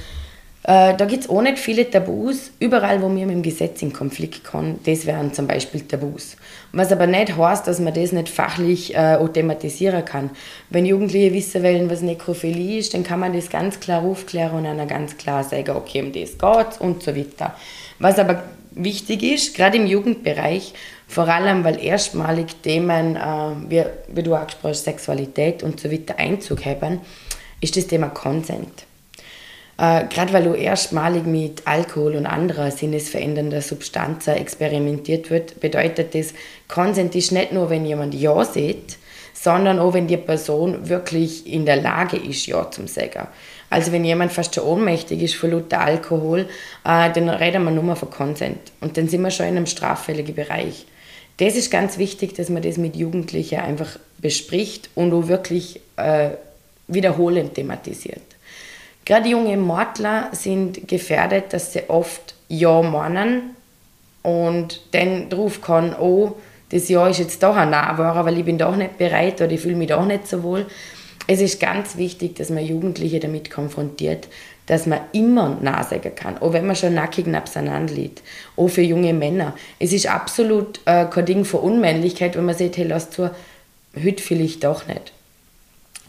Äh, 0.67 0.97
da 0.97 1.05
gibt 1.05 1.23
es 1.23 1.31
auch 1.31 1.43
nicht 1.43 1.61
viele 1.61 1.89
Tabus. 1.89 2.51
Überall, 2.59 3.01
wo 3.01 3.09
wir 3.09 3.25
mit 3.25 3.37
dem 3.37 3.43
Gesetz 3.43 3.83
in 3.83 3.93
Konflikt 3.93 4.43
kommen, 4.43 4.81
das 4.85 5.07
wären 5.07 5.33
zum 5.33 5.47
Beispiel 5.47 5.83
Tabus. 5.83 6.37
Was 6.73 6.91
aber 6.91 7.07
nicht 7.07 7.37
heißt, 7.37 7.69
dass 7.69 7.79
man 7.79 7.95
das 7.95 8.11
nicht 8.11 8.29
fachlich 8.29 8.93
äh, 8.97 9.15
auch 9.15 9.29
thematisieren 9.29 10.05
kann. 10.05 10.31
Wenn 10.69 10.85
Jugendliche 10.85 11.33
wissen 11.33 11.63
wollen, 11.63 11.89
was 11.89 12.03
Nekrophilie 12.03 12.81
ist, 12.81 12.95
dann 12.95 13.05
kann 13.05 13.21
man 13.21 13.33
das 13.33 13.49
ganz 13.49 13.79
klar 13.79 14.03
aufklären 14.03 14.59
und 14.59 14.67
einer 14.67 14.87
ganz 14.87 15.17
klar 15.17 15.45
sagen, 15.45 15.77
okay, 15.77 16.03
um 16.03 16.13
das 16.13 16.37
geht 16.37 16.81
und 16.81 17.01
so 17.01 17.15
weiter. 17.15 17.55
Was 18.01 18.19
aber 18.19 18.43
wichtig 18.73 19.23
ist, 19.23 19.55
gerade 19.55 19.77
im 19.77 19.87
Jugendbereich, 19.87 20.75
vor 21.07 21.29
allem, 21.29 21.63
weil 21.63 21.81
erstmalig 21.81 22.57
Themen, 22.65 23.15
äh, 23.15 23.21
wie, 23.69 23.85
wie 24.09 24.23
du 24.25 24.35
angesprochen 24.35 24.71
hast, 24.71 24.83
Sexualität 24.83 25.63
und 25.63 25.79
so 25.79 25.93
weiter 25.93 26.19
Einzug 26.19 26.65
haben, 26.65 27.03
ist 27.61 27.77
das 27.77 27.87
Thema 27.87 28.09
Consent. 28.09 28.86
Äh, 29.79 30.05
Gerade 30.09 30.33
weil 30.33 30.45
du 30.45 30.55
erstmalig 30.55 31.25
mit 31.25 31.67
Alkohol 31.67 32.17
und 32.17 32.27
anderer 32.27 32.71
sinnesverändernder 32.71 33.61
Substanzen 33.61 34.35
experimentiert 34.35 35.31
wird, 35.31 35.61
bedeutet 35.61 36.15
das, 36.15 36.33
Konsent 36.69 37.15
ist 37.15 37.33
nicht 37.33 37.53
nur, 37.53 37.71
wenn 37.71 37.85
jemand 37.85 38.15
Ja 38.15 38.45
sieht, 38.45 38.97
sondern 39.35 39.79
auch, 39.79 39.93
wenn 39.95 40.07
die 40.07 40.17
Person 40.17 40.89
wirklich 40.89 41.47
in 41.47 41.67
der 41.67 41.77
Lage 41.77 42.17
ist, 42.17 42.47
Ja 42.47 42.71
zum 42.71 42.89
sagen. 42.89 43.29
Also 43.69 43.93
wenn 43.93 44.05
jemand 44.05 44.33
fast 44.33 44.55
schon 44.55 44.65
ohnmächtig 44.65 45.23
ist 45.23 45.35
von 45.35 45.51
lauter 45.51 45.81
Alkohol, 45.81 46.41
äh, 46.85 47.11
dann 47.13 47.29
reden 47.29 47.65
wir 47.65 47.71
nur 47.71 47.83
mal 47.83 47.97
von 47.97 48.11
Konsent. 48.11 48.73
Und 48.81 48.97
dann 48.97 49.09
sind 49.09 49.23
wir 49.23 49.31
schon 49.31 49.47
in 49.47 49.57
einem 49.57 49.67
straffälligen 49.67 50.35
Bereich. 50.35 50.87
Das 51.39 51.55
ist 51.55 51.71
ganz 51.71 51.99
wichtig, 51.99 52.35
dass 52.35 52.49
man 52.49 52.63
das 52.63 52.79
mit 52.79 52.97
Jugendlichen 52.97 53.59
einfach 53.59 53.99
bespricht 54.19 54.89
und 54.95 55.13
auch 55.13 55.29
wirklich 55.29 55.81
äh, 55.97 56.31
wiederholend 56.89 57.55
thematisiert. 57.55 58.23
Gerade 59.07 59.29
junge 59.29 59.57
Mordler 59.57 60.29
sind 60.33 60.89
gefährdet, 60.89 61.53
dass 61.53 61.73
sie 61.73 61.89
oft 61.89 62.35
Ja 62.49 62.83
meinen 62.83 63.55
und 64.23 64.83
dann 64.91 65.31
drauf 65.31 65.63
kann, 65.63 65.95
oh, 65.95 66.35
das 66.71 66.89
Jahr 66.89 67.09
ist 67.09 67.21
jetzt 67.21 67.41
doch 67.45 67.55
ein 67.55 67.71
Nein 67.71 67.97
weil 67.97 68.39
ich 68.39 68.45
bin 68.45 68.59
doch 68.59 68.75
nicht 68.75 68.99
bereit 68.99 69.41
oder 69.41 69.53
ich 69.53 69.61
fühle 69.61 69.77
mich 69.77 69.89
doch 69.89 70.05
nicht 70.05 70.27
so 70.27 70.43
wohl. 70.43 70.67
Es 71.29 71.41
ist 71.41 71.61
ganz 71.61 71.97
wichtig, 71.97 72.35
dass 72.35 72.51
man 72.51 72.65
Jugendliche 72.65 73.21
damit 73.21 73.49
konfrontiert, 73.49 74.27
dass 74.67 74.87
man 74.87 74.99
immer 75.13 75.57
Nein 75.61 75.85
sagen 75.89 76.13
kann, 76.17 76.39
auch 76.39 76.53
wenn 76.53 76.67
man 76.67 76.75
schon 76.75 76.95
nackig 76.95 77.29
nebeneinander 77.29 77.95
liegt. 77.95 78.23
Auch 78.57 78.67
für 78.67 78.83
junge 78.83 79.13
Männer. 79.13 79.55
Es 79.79 79.93
ist 79.93 80.09
absolut 80.09 80.81
äh, 80.85 81.05
kein 81.05 81.27
Ding 81.27 81.45
von 81.45 81.61
Unmännlichkeit, 81.61 82.37
wenn 82.37 82.45
man 82.45 82.57
sagt, 82.57 82.77
hey, 82.77 82.87
lass 82.89 83.11
zu, 83.11 83.31
heute 83.97 84.23
fühle 84.23 84.43
ich 84.43 84.59
doch 84.59 84.89
nicht. 84.89 85.13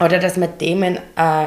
Oder 0.00 0.18
dass 0.18 0.36
man 0.36 0.58
Themen 0.58 0.96
äh, 1.16 1.46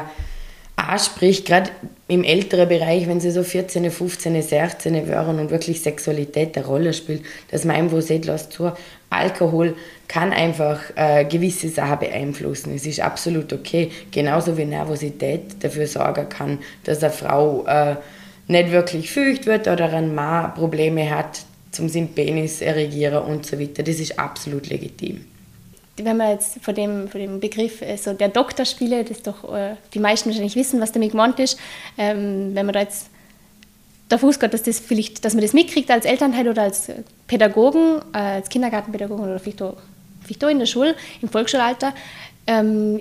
anspricht, 0.88 1.46
gerade 1.46 1.70
im 2.08 2.24
älteren 2.24 2.68
Bereich, 2.68 3.06
wenn 3.08 3.20
sie 3.20 3.30
so 3.30 3.42
14, 3.42 3.90
15, 3.90 4.42
16 4.42 5.08
wären 5.08 5.38
und 5.38 5.50
wirklich 5.50 5.80
Sexualität 5.80 6.56
eine 6.56 6.66
Rolle 6.66 6.92
spielt, 6.92 7.22
dass 7.50 7.64
man 7.64 7.76
einfach 7.76 8.00
sieht, 8.02 8.26
lasst 8.26 8.52
zu, 8.52 8.72
Alkohol 9.10 9.76
kann 10.08 10.32
einfach 10.32 10.80
äh, 10.94 11.24
gewisse 11.24 11.68
Sachen 11.68 12.00
beeinflussen. 12.00 12.74
Es 12.74 12.86
ist 12.86 13.00
absolut 13.00 13.52
okay. 13.52 13.90
Genauso 14.10 14.56
wie 14.56 14.64
Nervosität 14.64 15.62
dafür 15.62 15.86
sorgen 15.86 16.28
kann, 16.28 16.58
dass 16.84 17.02
eine 17.02 17.12
Frau 17.12 17.64
äh, 17.66 17.96
nicht 18.48 18.72
wirklich 18.72 19.10
fürcht 19.10 19.46
wird 19.46 19.68
oder 19.68 19.92
ein 19.92 20.14
Mann 20.14 20.54
Probleme 20.54 21.08
hat 21.10 21.40
zum 21.70 21.88
Sinn 21.88 22.08
Penis 22.08 22.60
erregieren 22.60 23.22
und 23.22 23.46
so 23.46 23.58
weiter. 23.58 23.82
Das 23.82 23.98
ist 23.98 24.18
absolut 24.18 24.68
legitim 24.68 25.24
wenn 25.96 26.16
man 26.16 26.30
jetzt 26.30 26.62
von 26.62 26.74
dem, 26.74 27.08
von 27.08 27.20
dem 27.20 27.40
Begriff 27.40 27.82
äh, 27.82 27.96
so 27.96 28.12
der 28.12 28.28
Doktorspiele, 28.28 29.04
das 29.04 29.22
doch 29.22 29.52
äh, 29.54 29.76
die 29.92 29.98
meisten 29.98 30.30
wahrscheinlich 30.30 30.56
wissen, 30.56 30.80
was 30.80 30.92
damit 30.92 31.10
gemeint 31.10 31.38
ist, 31.38 31.58
ähm, 31.98 32.54
wenn 32.54 32.66
man 32.66 32.72
da 32.72 32.80
jetzt 32.80 33.08
davon 34.08 34.30
ausgeht, 34.30 34.52
dass, 34.52 34.62
das 34.62 34.78
vielleicht, 34.78 35.24
dass 35.24 35.34
man 35.34 35.42
das 35.42 35.52
mitkriegt 35.52 35.90
als 35.90 36.04
Elternteil 36.04 36.48
oder 36.48 36.62
als 36.62 36.90
Pädagogen, 37.26 38.00
äh, 38.12 38.18
als 38.18 38.48
Kindergartenpädagogen 38.48 39.24
oder 39.24 39.38
vielleicht 39.38 39.62
auch, 39.62 39.76
vielleicht 40.22 40.44
auch 40.44 40.48
in 40.48 40.58
der 40.58 40.66
Schule, 40.66 40.94
im 41.20 41.28
Volksschulalter, 41.28 41.92
ähm, 42.46 43.00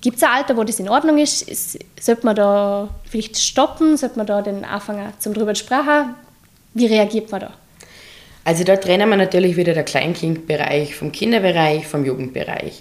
Gibt 0.00 0.16
es 0.16 0.22
ein 0.22 0.30
Alter, 0.30 0.56
wo 0.56 0.62
das 0.62 0.78
in 0.78 0.88
Ordnung 0.88 1.18
ist? 1.18 1.42
ist? 1.42 1.78
Sollte 2.00 2.24
man 2.24 2.36
da 2.36 2.88
vielleicht 3.04 3.36
stoppen? 3.36 3.96
Sollte 3.96 4.16
man 4.16 4.26
da 4.26 4.42
den 4.42 4.64
anfangen 4.64 5.12
zum 5.18 5.34
drüber 5.34 5.54
sprechen? 5.54 6.14
Wie 6.74 6.86
reagiert 6.86 7.30
man 7.32 7.40
da? 7.40 7.50
Also 8.46 8.62
da 8.62 8.76
trennen 8.76 9.08
wir 9.08 9.16
natürlich 9.16 9.56
wieder 9.56 9.74
der 9.74 9.82
Kleinkindbereich 9.82 10.94
vom 10.94 11.10
Kinderbereich, 11.10 11.88
vom 11.88 12.04
Jugendbereich. 12.04 12.80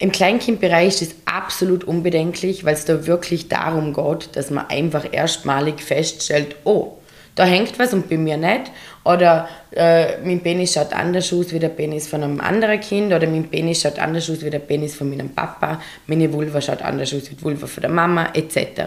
Im 0.00 0.10
Kleinkindbereich 0.10 0.88
ist 0.88 1.02
es 1.02 1.14
absolut 1.24 1.84
unbedenklich, 1.84 2.64
weil 2.64 2.74
es 2.74 2.84
da 2.84 3.06
wirklich 3.06 3.46
darum 3.46 3.92
geht, 3.92 4.34
dass 4.34 4.50
man 4.50 4.66
einfach 4.66 5.04
erstmalig 5.12 5.80
feststellt, 5.82 6.56
oh, 6.64 6.98
da 7.36 7.44
hängt 7.44 7.78
was 7.78 7.94
und 7.94 8.10
bei 8.10 8.16
mir 8.16 8.36
nicht. 8.36 8.72
Oder 9.04 9.48
äh, 9.70 10.18
mein 10.24 10.40
Penis 10.40 10.74
schaut 10.74 10.92
anders 10.92 11.32
aus 11.32 11.52
wie 11.52 11.60
der 11.60 11.68
Penis 11.68 12.08
von 12.08 12.24
einem 12.24 12.40
anderen 12.40 12.80
Kind. 12.80 13.12
Oder 13.12 13.28
mein 13.28 13.44
Penis 13.44 13.82
schaut 13.82 14.00
anders 14.00 14.28
aus 14.28 14.42
wie 14.42 14.50
der 14.50 14.58
Penis 14.58 14.96
von 14.96 15.08
meinem 15.08 15.28
Papa. 15.28 15.80
Meine 16.08 16.32
Vulva 16.32 16.60
schaut 16.60 16.82
anders 16.82 17.14
aus 17.14 17.30
wie 17.30 17.36
die 17.36 17.42
Vulva 17.42 17.68
von 17.68 17.82
der 17.82 17.90
Mama, 17.90 18.30
etc. 18.34 18.82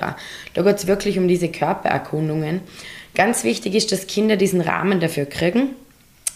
Da 0.53 0.61
geht 0.61 0.75
es 0.75 0.87
wirklich 0.87 1.17
um 1.17 1.29
diese 1.29 1.47
Körpererkundungen. 1.47 2.59
Ganz 3.15 3.45
wichtig 3.45 3.75
ist, 3.75 3.93
dass 3.93 4.07
Kinder 4.07 4.35
diesen 4.35 4.59
Rahmen 4.59 4.99
dafür 4.99 5.25
kriegen 5.25 5.69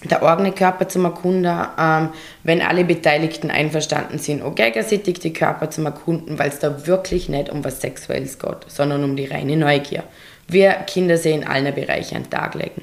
der 0.04 0.24
eigene 0.24 0.52
Körper 0.52 0.88
zum 0.88 1.06
Erkunden, 1.06 1.68
ähm, 1.80 2.10
wenn 2.44 2.62
alle 2.62 2.84
Beteiligten 2.84 3.52
einverstanden 3.52 4.18
sind, 4.18 4.42
auch 4.42 4.56
gegenseitig 4.56 5.20
die 5.20 5.34
Körper 5.34 5.70
zum 5.70 5.86
Erkunden, 5.86 6.40
weil 6.40 6.50
es 6.50 6.60
da 6.60 6.88
wirklich 6.88 7.30
nicht 7.30 7.50
um 7.50 7.64
was 7.64 7.82
Sexuelles 7.82 8.40
geht, 8.40 8.66
sondern 8.68 9.04
um 9.04 9.16
die 9.16 9.26
reine 9.26 9.58
Neugier. 9.58 10.04
Wir 10.48 10.72
Kinder 10.72 11.18
sehen 11.18 11.48
allen 11.48 11.74
Bereiche 11.74 12.16
an 12.16 12.30
Tag 12.30 12.56
legen. 12.56 12.82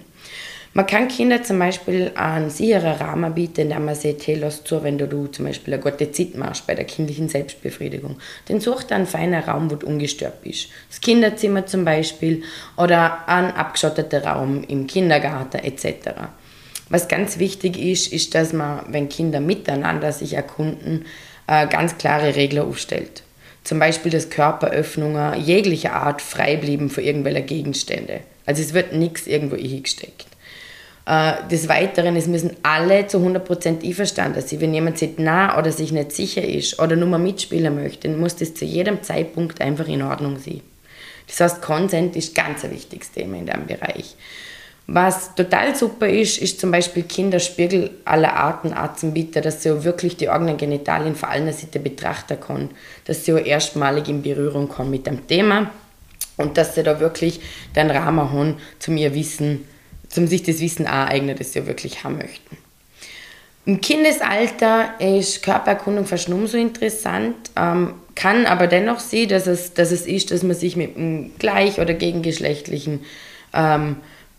Man 0.74 0.86
kann 0.86 1.08
Kindern 1.08 1.42
zum 1.42 1.58
Beispiel 1.58 2.12
einen 2.14 2.50
sicheren 2.50 2.98
Rahmen 2.98 3.34
bieten, 3.34 3.62
indem 3.62 3.86
man 3.86 3.94
sagt, 3.94 4.26
hey, 4.26 4.36
lass 4.36 4.62
zu, 4.64 4.84
wenn 4.84 4.98
du, 4.98 5.26
zum 5.26 5.46
Beispiel 5.46 5.74
eine 5.74 5.82
gute 5.82 6.12
Zeit 6.12 6.36
machst 6.36 6.66
bei 6.66 6.74
der 6.74 6.84
kindlichen 6.84 7.28
Selbstbefriedigung, 7.28 8.18
dann 8.46 8.60
such 8.60 8.84
dir 8.84 8.94
einen 8.94 9.06
feinen 9.06 9.42
Raum, 9.42 9.70
wo 9.70 9.76
du 9.76 9.86
ungestört 9.86 10.42
bist. 10.42 10.68
Das 10.88 11.00
Kinderzimmer 11.00 11.66
zum 11.66 11.84
Beispiel 11.84 12.42
oder 12.76 13.26
ein 13.26 13.50
abgeschotteter 13.50 14.24
Raum 14.24 14.62
im 14.68 14.86
Kindergarten 14.86 15.58
etc. 15.58 16.10
Was 16.90 17.08
ganz 17.08 17.38
wichtig 17.38 17.78
ist, 17.78 18.12
ist, 18.12 18.34
dass 18.34 18.52
man, 18.52 18.82
wenn 18.88 19.08
Kinder 19.08 19.40
miteinander 19.40 20.12
sich 20.12 20.34
erkunden, 20.34 21.04
äh, 21.46 21.66
ganz 21.66 21.98
klare 21.98 22.36
Regler 22.36 22.64
aufstellt. 22.64 23.22
Zum 23.64 23.78
Beispiel, 23.78 24.10
dass 24.10 24.30
Körperöffnungen 24.30 25.40
jeglicher 25.42 25.92
Art 25.92 26.22
frei 26.22 26.56
blieben 26.56 26.88
für 26.88 27.02
irgendwelche 27.02 27.42
Gegenstände. 27.42 28.20
Also 28.46 28.62
es 28.62 28.72
wird 28.72 28.94
nichts 28.94 29.26
irgendwo 29.26 29.56
hingesteckt. 29.56 30.26
Äh, 31.04 31.48
des 31.50 31.68
Weiteren, 31.68 32.16
es 32.16 32.26
müssen 32.26 32.56
alle 32.62 33.06
zu 33.06 33.18
100% 33.18 33.84
einverstanden 33.84 34.40
sein. 34.40 34.60
Wenn 34.60 34.74
jemand 34.74 34.98
sagt, 34.98 35.18
na 35.18 35.58
oder 35.58 35.72
sich 35.72 35.92
nicht 35.92 36.12
sicher 36.12 36.42
ist 36.42 36.78
oder 36.78 36.96
nur 36.96 37.08
mal 37.08 37.18
mitspielen 37.18 37.74
möchte, 37.74 38.08
dann 38.08 38.20
muss 38.20 38.36
das 38.36 38.54
zu 38.54 38.64
jedem 38.64 39.02
Zeitpunkt 39.02 39.60
einfach 39.60 39.88
in 39.88 40.02
Ordnung 40.02 40.38
sein. 40.38 40.60
Das 41.26 41.40
heißt, 41.40 41.62
Consent 41.62 42.16
ist 42.16 42.34
ganz 42.34 42.64
ein 42.64 42.70
wichtiges 42.72 43.12
Thema 43.12 43.36
in 43.36 43.46
diesem 43.46 43.66
Bereich. 43.66 44.16
Was 44.90 45.34
total 45.34 45.76
super 45.76 46.08
ist, 46.08 46.38
ist 46.38 46.60
zum 46.60 46.70
Beispiel 46.70 47.02
Kinderspiegel 47.02 47.90
aller 48.06 48.32
Arten 48.32 48.72
anzubieten, 48.72 49.42
dass 49.42 49.62
sie 49.62 49.70
auch 49.70 49.84
wirklich 49.84 50.16
die 50.16 50.30
eigenen 50.30 50.56
Genitalien 50.56 51.14
vor 51.14 51.28
allen 51.28 51.52
Seiten 51.52 51.82
betrachten 51.82 52.40
können, 52.40 52.70
dass 53.04 53.26
sie 53.26 53.34
auch 53.34 53.44
erstmalig 53.44 54.08
in 54.08 54.22
Berührung 54.22 54.66
kommen 54.70 54.90
mit 54.90 55.06
dem 55.06 55.26
Thema 55.26 55.70
und 56.38 56.56
dass 56.56 56.74
sie 56.74 56.82
da 56.82 57.00
wirklich 57.00 57.40
den 57.76 57.90
Rahmen 57.90 58.32
haben, 58.32 58.56
zum 58.78 58.96
ihr 58.96 59.14
Wissen, 59.14 59.68
zum 60.08 60.26
sich 60.26 60.42
das 60.42 60.58
Wissen 60.60 60.86
aneignen, 60.86 61.36
das 61.36 61.52
sie 61.52 61.66
wirklich 61.66 62.02
haben 62.02 62.16
möchten. 62.16 62.56
Im 63.66 63.82
Kindesalter 63.82 64.98
ist 65.00 65.42
Körpererkundung 65.42 66.06
fast 66.06 66.30
nur 66.30 66.48
so 66.48 66.56
interessant, 66.56 67.36
ähm, 67.56 67.92
kann 68.14 68.46
aber 68.46 68.66
dennoch 68.66 69.00
sehen, 69.00 69.28
dass 69.28 69.46
es, 69.46 69.74
dass 69.74 69.92
es 69.92 70.06
ist, 70.06 70.30
dass 70.30 70.42
man 70.42 70.56
sich 70.56 70.76
mit 70.76 70.96
einem 70.96 71.32
gleich- 71.38 71.78
oder 71.78 71.92
gegengeschlechtlichen 71.92 73.00
ähm, 73.52 73.96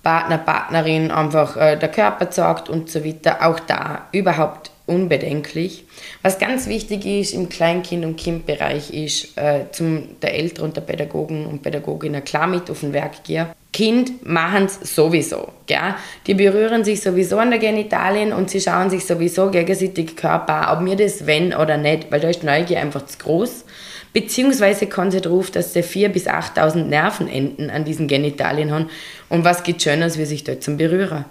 Partner, 0.09 0.39
Partnerin 0.39 1.11
einfach 1.11 1.55
äh, 1.55 1.77
der 1.77 1.89
Körper 1.89 2.31
sagt 2.31 2.67
und 2.67 2.89
so 2.89 3.05
weiter. 3.05 3.45
Auch 3.47 3.59
da 3.59 4.07
überhaupt 4.11 4.71
unbedenklich. 4.87 5.85
Was 6.23 6.39
ganz 6.39 6.65
wichtig 6.65 7.05
ist 7.05 7.35
im 7.35 7.47
Kleinkind- 7.47 8.03
und 8.03 8.15
Kindbereich 8.17 8.91
ist, 8.91 9.37
äh, 9.37 9.65
zum 9.71 10.19
der 10.21 10.33
Eltern 10.33 10.65
und 10.65 10.77
der 10.77 10.81
Pädagogen 10.81 11.45
und 11.45 11.61
Pädagoginnen 11.61 12.23
klar 12.23 12.47
mit 12.47 12.71
auf 12.71 12.79
den 12.79 12.91
Werk 12.91 13.23
gehen. 13.23 13.45
Kind 13.71 14.25
machen 14.25 14.65
es 14.65 14.95
sowieso. 14.95 15.49
Gell? 15.67 15.93
Die 16.25 16.33
berühren 16.33 16.83
sich 16.83 17.01
sowieso 17.01 17.37
an 17.37 17.51
der 17.51 17.59
Genitalien 17.59 18.33
und 18.33 18.49
sie 18.49 18.61
schauen 18.61 18.89
sich 18.89 19.05
sowieso 19.05 19.51
gegenseitig 19.51 20.15
Körper 20.15 20.69
an, 20.69 20.77
ob 20.77 20.83
mir 20.83 20.95
das 20.95 21.27
wenn 21.27 21.53
oder 21.53 21.77
nicht, 21.77 22.11
weil 22.11 22.19
da 22.19 22.29
ist 22.29 22.43
Neugier 22.43 22.79
einfach 22.79 23.05
zu 23.05 23.19
groß. 23.19 23.65
Beziehungsweise 24.13 24.87
kann 24.87 25.11
sie 25.11 25.21
darauf, 25.21 25.51
dass 25.51 25.73
sie 25.73 25.83
4.000 25.83 26.09
bis 26.09 26.27
8.000 26.27 26.85
Nervenenden 26.85 27.69
an 27.69 27.85
diesen 27.85 28.07
Genitalien 28.07 28.71
haben. 28.71 28.89
Und 29.29 29.43
was 29.43 29.63
geht 29.63 29.83
schöner, 29.83 30.13
wie 30.15 30.25
sich 30.25 30.43
dort 30.43 30.63
zum 30.63 30.77
Berühren. 30.77 31.25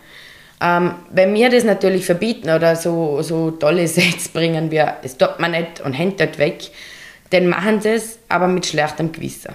Ähm, 0.61 0.95
wenn 1.11 1.35
wir 1.35 1.51
das 1.51 1.65
natürlich 1.65 2.05
verbieten 2.05 2.51
oder 2.51 2.77
so, 2.77 3.23
so 3.23 3.51
tolle 3.53 3.87
Sätze 3.89 4.29
bringen 4.33 4.71
wir, 4.71 4.97
es 5.03 5.17
tut 5.17 5.39
man 5.39 5.53
nicht 5.53 5.81
und 5.81 5.93
hängt 5.93 6.21
dort 6.21 6.39
weg, 6.39 6.71
dann 7.31 7.47
machen 7.47 7.81
sie 7.81 7.91
es, 7.91 8.19
aber 8.29 8.49
mit 8.49 8.67
schlechtem 8.67 9.13
Gewissen. 9.13 9.55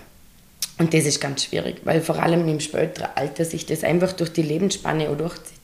Und 0.79 0.93
das 0.93 1.05
ist 1.05 1.21
ganz 1.21 1.45
schwierig, 1.45 1.77
weil 1.83 2.01
vor 2.01 2.21
allem 2.21 2.47
im 2.47 2.59
späteren 2.59 3.09
Alter 3.15 3.45
sich 3.45 3.65
das 3.65 3.83
einfach 3.83 4.13
durch 4.13 4.33
die 4.33 4.41
Lebensspanne 4.41 5.09
auch 5.09 5.17
durchzieht. 5.17 5.59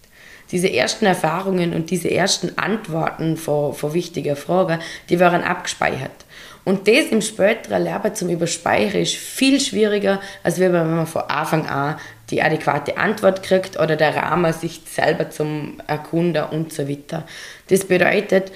Diese 0.52 0.72
ersten 0.72 1.06
Erfahrungen 1.06 1.74
und 1.74 1.91
diese 1.91 2.10
ersten 2.10 2.58
Antworten 2.58 3.38
von, 3.38 3.74
von 3.74 3.93
wichtigen 3.93 4.36
Fragen, 4.36 4.80
die 5.10 5.19
werden 5.19 5.43
abgespeichert. 5.43 6.26
Und 6.65 6.88
das 6.88 7.06
im 7.12 7.22
späteren 7.22 7.84
Leben 7.84 8.13
zum 8.13 8.30
Überspeichern 8.30 9.02
ist 9.02 9.15
viel 9.15 9.60
schwieriger, 9.60 10.19
als 10.43 10.60
wenn 10.60 10.72
man 10.72 11.08
von 11.08 11.24
Anfang 11.24 11.67
an 11.67 11.95
die 12.30 12.41
adäquate 12.41 12.98
Antwort 12.98 13.41
kriegt 13.43 13.80
oder 13.80 13.95
der 13.95 14.15
Rahmen 14.15 14.54
sich 14.54 14.82
selber 14.86 15.30
zum 15.30 15.82
Erkunden 15.88 16.43
und 16.43 16.72
so 16.72 16.88
weiter. 16.88 17.26
Das 17.69 17.86
bedeutet, 17.86 18.52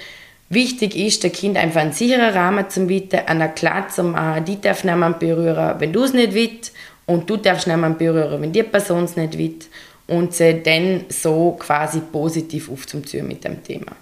wichtig 0.48 0.94
ist, 0.94 1.22
der 1.22 1.30
Kind 1.30 1.56
einfach 1.56 1.80
einen 1.80 1.92
sicheren 1.92 2.32
Rahmen 2.32 2.70
zu 2.70 2.86
bieten, 2.86 3.20
einer 3.26 3.48
klar 3.48 3.88
zu 3.88 4.04
machen, 4.04 4.44
die 4.44 4.60
darf 4.60 4.84
niemand 4.84 5.18
berühren, 5.18 5.80
wenn 5.80 5.92
du 5.92 6.04
es 6.04 6.12
nicht 6.12 6.34
willst, 6.34 6.72
und 7.06 7.28
du 7.28 7.36
darfst 7.36 7.66
niemand 7.66 7.98
berühren, 7.98 8.40
wenn 8.40 8.52
die 8.52 8.62
Person 8.62 9.04
es 9.04 9.16
nicht 9.16 9.36
will, 9.36 9.58
und 10.06 10.34
sie 10.34 10.62
dann 10.62 11.04
so 11.08 11.56
quasi 11.58 12.00
positiv 12.00 12.70
aufzuziehen 12.70 13.26
mit 13.26 13.44
dem 13.44 13.62
Thema. 13.62 13.92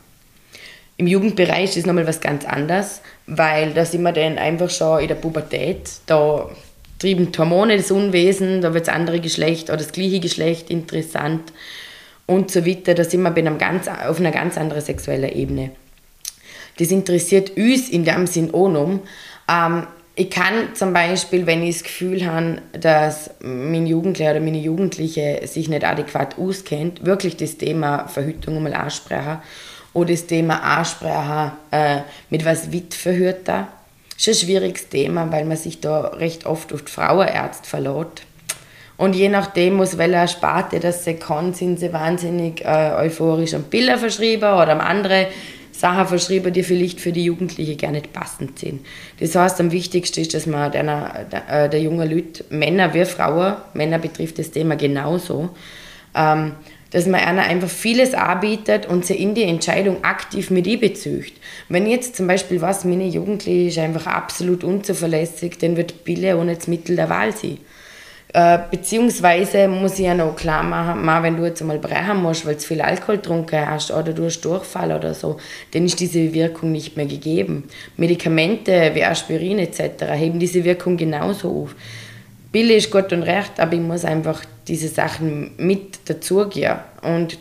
Im 0.96 1.06
Jugendbereich 1.06 1.70
ist 1.70 1.78
es 1.78 1.86
nochmal 1.86 2.06
was 2.06 2.20
ganz 2.20 2.44
anderes, 2.44 3.00
weil 3.36 3.72
da 3.72 3.84
sind 3.84 4.02
wir 4.02 4.12
dann 4.12 4.38
einfach 4.38 4.70
schon 4.70 5.00
in 5.00 5.08
der 5.08 5.14
Pubertät, 5.14 5.90
da 6.06 6.48
trieben 6.98 7.32
die 7.32 7.38
Hormone 7.38 7.76
das 7.76 7.90
Unwesen, 7.90 8.60
da 8.60 8.74
wird 8.74 8.86
das 8.86 8.94
andere 8.94 9.20
Geschlecht 9.20 9.68
oder 9.68 9.78
das 9.78 9.92
gleiche 9.92 10.20
Geschlecht 10.20 10.70
interessant 10.70 11.52
und 12.26 12.50
so 12.50 12.64
weiter. 12.64 12.94
Da 12.94 13.04
sind 13.04 13.22
wir 13.22 13.30
bei 13.30 13.42
ganz, 13.42 13.88
auf 13.88 14.20
einer 14.20 14.30
ganz 14.30 14.56
anderen 14.56 14.82
sexuellen 14.82 15.32
Ebene. 15.32 15.70
Das 16.78 16.90
interessiert 16.90 17.56
uns 17.56 17.88
in 17.88 18.04
dem 18.04 18.26
Sinn 18.26 18.54
auch 18.54 18.68
noch. 18.68 19.00
Ähm, 19.50 19.86
ich 20.14 20.30
kann 20.30 20.74
zum 20.74 20.92
Beispiel, 20.92 21.46
wenn 21.46 21.62
ich 21.62 21.76
das 21.76 21.84
Gefühl 21.84 22.26
habe, 22.26 22.58
dass 22.72 23.30
mein 23.40 23.86
Jugendlicher 23.86 24.32
oder 24.32 24.40
meine 24.40 24.58
Jugendliche 24.58 25.40
sich 25.46 25.68
nicht 25.68 25.84
adäquat 25.84 26.38
auskennt, 26.38 27.04
wirklich 27.04 27.36
das 27.36 27.56
Thema 27.56 28.06
Verhütung 28.08 28.56
einmal 28.56 28.74
ansprechen 28.74 29.38
oder 29.94 30.10
das 30.10 30.26
Thema 30.26 30.62
ansprechen, 30.62 31.52
äh, 31.70 32.00
mit 32.30 32.44
was 32.44 32.68
da. 33.44 33.68
Das 34.16 34.26
ist 34.26 34.28
ein 34.28 34.46
schwieriges 34.46 34.88
Thema, 34.88 35.30
weil 35.32 35.44
man 35.44 35.56
sich 35.56 35.80
da 35.80 36.00
recht 36.00 36.46
oft 36.46 36.72
auf 36.72 36.82
die 36.82 36.92
Frauenärzte 36.92 37.68
verlässt. 37.68 38.22
Und 38.96 39.16
je 39.16 39.28
nachdem, 39.28 39.80
aus 39.80 39.98
welcher 39.98 40.28
Sparte 40.28 40.78
das 40.78 41.04
sie 41.04 41.14
kann, 41.14 41.54
sind 41.54 41.80
sie 41.80 41.92
wahnsinnig 41.92 42.64
äh, 42.64 42.92
euphorisch 42.98 43.54
am 43.54 43.64
Bilder 43.64 43.98
verschrieben 43.98 44.44
oder 44.44 44.72
am 44.72 44.80
andere 44.80 45.26
Sachen 45.72 46.06
verschrieben, 46.06 46.52
die 46.52 46.62
vielleicht 46.62 47.00
für 47.00 47.10
die 47.10 47.24
Jugendlichen 47.24 47.78
gar 47.78 47.90
nicht 47.90 48.12
passend 48.12 48.58
sind. 48.58 48.86
Das 49.18 49.34
heißt, 49.34 49.58
am 49.58 49.72
wichtigsten 49.72 50.20
ist, 50.20 50.34
dass 50.34 50.46
man 50.46 50.70
der, 50.70 50.84
der, 51.24 51.64
äh, 51.64 51.68
der 51.68 51.80
jungen 51.80 52.08
Leute, 52.08 52.44
Männer 52.50 52.94
wie 52.94 53.04
Frauen, 53.04 53.56
Männer 53.74 53.98
betrifft 53.98 54.38
das 54.38 54.52
Thema 54.52 54.76
genauso, 54.76 55.50
ähm, 56.14 56.52
dass 56.92 57.06
man 57.06 57.20
einer 57.20 57.42
einfach 57.42 57.68
vieles 57.68 58.14
anbietet 58.14 58.86
und 58.86 59.04
sie 59.04 59.14
in 59.14 59.34
die 59.34 59.44
Entscheidung 59.44 60.04
aktiv 60.04 60.50
mit 60.50 60.68
einbezieht. 60.68 61.34
Wenn 61.68 61.86
jetzt 61.86 62.16
zum 62.16 62.26
Beispiel 62.26 62.60
was, 62.60 62.84
meine 62.84 63.06
Jugendliche 63.06 63.68
ist 63.68 63.78
einfach 63.78 64.06
absolut 64.06 64.62
unzuverlässig, 64.62 65.58
dann 65.58 65.76
wird 65.76 66.04
Pille 66.04 66.38
ohne 66.38 66.54
das 66.54 66.68
Mittel 66.68 66.96
der 66.96 67.08
Wahl 67.08 67.34
sein. 67.36 67.58
Äh, 68.34 68.60
beziehungsweise 68.70 69.68
muss 69.68 69.98
ich 69.98 70.06
ja 70.06 70.14
noch 70.14 70.34
klar 70.36 70.62
machen, 70.62 71.22
wenn 71.22 71.36
du 71.36 71.44
jetzt 71.44 71.60
einmal 71.60 71.78
brechen 71.78 72.22
musst, 72.22 72.46
weil 72.46 72.54
du 72.54 72.60
viel 72.60 72.80
Alkohol 72.80 73.16
getrunken 73.16 73.68
hast 73.68 73.90
oder 73.90 74.14
du 74.14 74.24
hast 74.24 74.40
Durchfall 74.40 74.90
oder 74.92 75.12
so, 75.12 75.36
dann 75.72 75.84
ist 75.84 76.00
diese 76.00 76.32
Wirkung 76.32 76.72
nicht 76.72 76.96
mehr 76.96 77.04
gegeben. 77.04 77.64
Medikamente 77.98 78.92
wie 78.94 79.04
Aspirin 79.04 79.58
etc. 79.58 80.04
heben 80.14 80.38
diese 80.38 80.64
Wirkung 80.64 80.96
genauso 80.96 81.64
auf. 81.64 81.74
Billy 82.52 82.76
ist 82.76 82.90
gut 82.90 83.12
und 83.12 83.22
recht, 83.22 83.58
aber 83.58 83.72
ich 83.72 83.80
muss 83.80 84.04
einfach 84.04 84.44
diese 84.68 84.88
Sachen 84.88 85.52
mit 85.56 86.08
dazugehen. 86.08 86.76
Und 87.02 87.38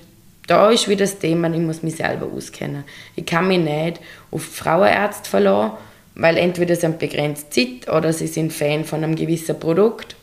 da 0.48 0.70
ist 0.72 0.88
wieder 0.88 1.06
das 1.06 1.20
Thema, 1.20 1.54
ich 1.54 1.60
muss 1.60 1.84
mich 1.84 1.98
selber 1.98 2.28
auskennen. 2.34 2.86
Ich 3.16 3.26
kann 3.26 3.48
mich 3.48 3.60
nicht 3.60 4.00
auf 4.32 4.44
Frauenärzte 4.44 5.30
verlassen, 5.30 5.74
weil 6.16 6.38
entweder 6.38 6.76
sie 6.76 6.86
haben 6.86 6.98
begrenzt 6.98 7.54
Zeit 7.54 7.90
oder 7.90 8.12
sie 8.14 8.28
sind 8.28 8.54
Fan 8.54 8.86
von 8.86 9.04
einem 9.04 9.16
gewissen 9.16 9.60
Produkt. 9.60 10.16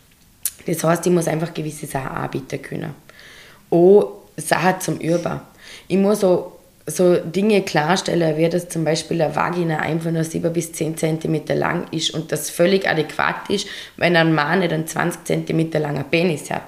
Das 0.66 0.84
heißt, 0.84 1.06
ich 1.06 1.12
muss 1.12 1.28
einfach 1.28 1.54
gewisse 1.54 1.86
Sachen 1.86 2.16
anbieten 2.16 2.60
können. 2.60 2.94
Auch 3.70 4.22
Sachen 4.36 4.80
zum 4.80 4.98
Üben. 4.98 5.40
Ich 5.86 5.96
muss 5.96 6.24
auch 6.24 6.57
so 6.88 7.16
Dinge 7.16 7.62
klarstellen, 7.62 8.36
wie 8.36 8.48
das 8.48 8.68
zum 8.68 8.84
Beispiel 8.84 9.20
eine 9.20 9.34
Vagina 9.34 9.78
einfach 9.78 10.10
nur 10.10 10.24
7 10.24 10.52
bis 10.52 10.72
10 10.72 10.96
cm 10.96 11.42
lang 11.54 11.86
ist 11.92 12.10
und 12.10 12.32
das 12.32 12.50
völlig 12.50 12.88
adäquat 12.88 13.48
ist, 13.50 13.68
wenn 13.96 14.16
ein 14.16 14.34
Mann 14.34 14.60
nicht 14.60 14.72
einen 14.72 14.86
20 14.86 15.24
cm 15.24 15.70
langen 15.80 16.04
Penis 16.04 16.50
hat. 16.50 16.62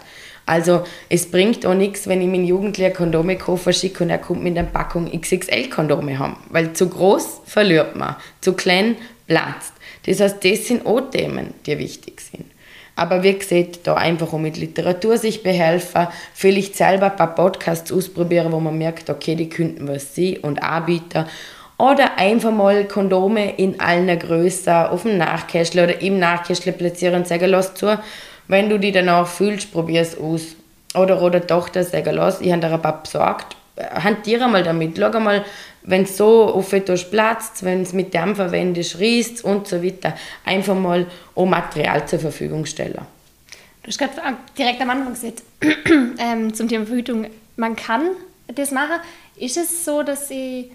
Also 0.46 0.83
es 1.09 1.30
bringt 1.30 1.64
auch 1.64 1.74
nichts, 1.74 2.09
wenn 2.09 2.20
ich 2.20 2.26
meinen 2.26 2.44
Jugendlichen 2.44 2.92
Kondome 2.92 3.37
kaufe, 3.37 3.72
schicke 3.72 4.02
und 4.02 4.11
er 4.11 4.18
kommt 4.18 4.42
mit 4.42 4.59
einer 4.59 4.66
Packung 4.66 5.09
XXL-Kondome 5.09 6.18
haben. 6.18 6.38
Weil 6.50 6.72
zu 6.72 6.88
groß 6.88 7.42
verliert 7.44 7.94
man, 7.94 8.16
zu 8.40 8.54
klein 8.54 8.96
platzt. 9.28 9.72
Das 10.06 10.20
heißt, 10.20 10.44
das 10.44 10.66
sind 10.66 10.87
auch 10.87 11.02
Themen, 11.11 11.54
die 11.66 11.78
wichtig 11.78 12.20
sind. 12.20 12.49
Aber 13.00 13.22
wie 13.22 13.32
gesagt, 13.32 13.80
da 13.84 13.94
einfach 13.94 14.34
auch 14.34 14.38
mit 14.38 14.58
Literatur 14.58 15.16
sich 15.16 15.42
behelfen, 15.42 16.06
vielleicht 16.34 16.76
selber 16.76 17.10
ein 17.10 17.16
paar 17.16 17.34
Podcasts 17.34 17.90
ausprobieren, 17.90 18.52
wo 18.52 18.60
man 18.60 18.76
merkt, 18.76 19.08
okay, 19.08 19.34
die 19.36 19.48
könnten 19.48 19.88
was 19.88 20.14
sein 20.14 20.36
und 20.42 20.62
anbieten. 20.62 21.24
Oder 21.78 22.18
einfach 22.18 22.52
mal 22.52 22.84
Kondome 22.84 23.56
in 23.56 23.80
allen 23.80 24.18
Größen 24.18 24.70
auf 24.74 25.04
dem 25.04 25.16
Nachkästchen 25.16 25.82
oder 25.82 26.02
im 26.02 26.18
Nachkästchen 26.18 26.76
platzieren 26.76 27.14
und 27.14 27.26
sagen, 27.26 27.48
lass 27.48 27.72
zu, 27.72 27.98
wenn 28.48 28.68
du 28.68 28.78
die 28.78 28.92
danach 28.92 29.26
fühlst, 29.26 29.72
probier 29.72 30.02
es 30.02 30.18
aus. 30.18 30.56
Oder, 30.94 31.22
oder 31.22 31.46
Tochter 31.46 31.84
sagen, 31.84 32.14
lass, 32.14 32.42
ich 32.42 32.52
habe 32.52 32.60
dir 32.60 32.70
ein 32.70 32.82
paar 32.82 33.02
besorgt, 33.02 33.56
hantiere 33.78 34.46
mal 34.46 34.62
damit, 34.62 34.98
schau 34.98 35.20
mal, 35.20 35.42
wenn 35.82 36.02
es 36.02 36.16
so 36.16 36.44
auf 36.44 36.72
etwas 36.72 37.10
platzt, 37.10 37.64
wenn 37.64 37.82
es 37.82 37.92
mit 37.92 38.12
dem 38.14 38.36
verwendest, 38.36 38.98
riecht 38.98 39.44
und 39.44 39.66
so 39.66 39.82
weiter, 39.82 40.14
einfach 40.44 40.74
mal 40.74 41.06
auch 41.34 41.46
Material 41.46 42.06
zur 42.06 42.18
Verfügung 42.18 42.66
stellen. 42.66 43.06
Du 43.82 43.88
hast 43.88 43.98
gerade 43.98 44.36
direkt 44.56 44.80
am 44.82 44.90
Anfang 44.90 45.14
gesagt, 45.14 45.42
ähm, 46.18 46.52
zum 46.52 46.68
Thema 46.68 46.86
Verhütung, 46.86 47.26
man 47.56 47.76
kann 47.76 48.10
das 48.54 48.70
machen. 48.70 49.00
Ist 49.36 49.56
es 49.56 49.84
so, 49.84 50.02
dass 50.02 50.30
ich, 50.30 50.70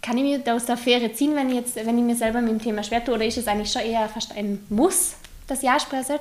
kann 0.00 0.16
ich 0.16 0.24
mir 0.24 0.54
aus 0.54 0.64
der 0.64 0.76
Affäre 0.76 1.12
ziehen, 1.12 1.34
wenn 1.34 1.50
ich, 1.50 1.56
jetzt, 1.56 1.76
wenn 1.76 1.98
ich 1.98 2.04
mir 2.04 2.16
selber 2.16 2.40
mit 2.40 2.50
dem 2.50 2.62
Thema 2.62 2.82
schwer 2.82 3.04
tue, 3.04 3.14
oder 3.14 3.26
ist 3.26 3.36
es 3.36 3.46
eigentlich 3.46 3.70
schon 3.70 3.82
eher 3.82 4.08
fast 4.08 4.34
ein 4.36 4.64
Muss, 4.70 5.14
das 5.46 5.62
Ja 5.62 5.78
sprechen 5.78 6.18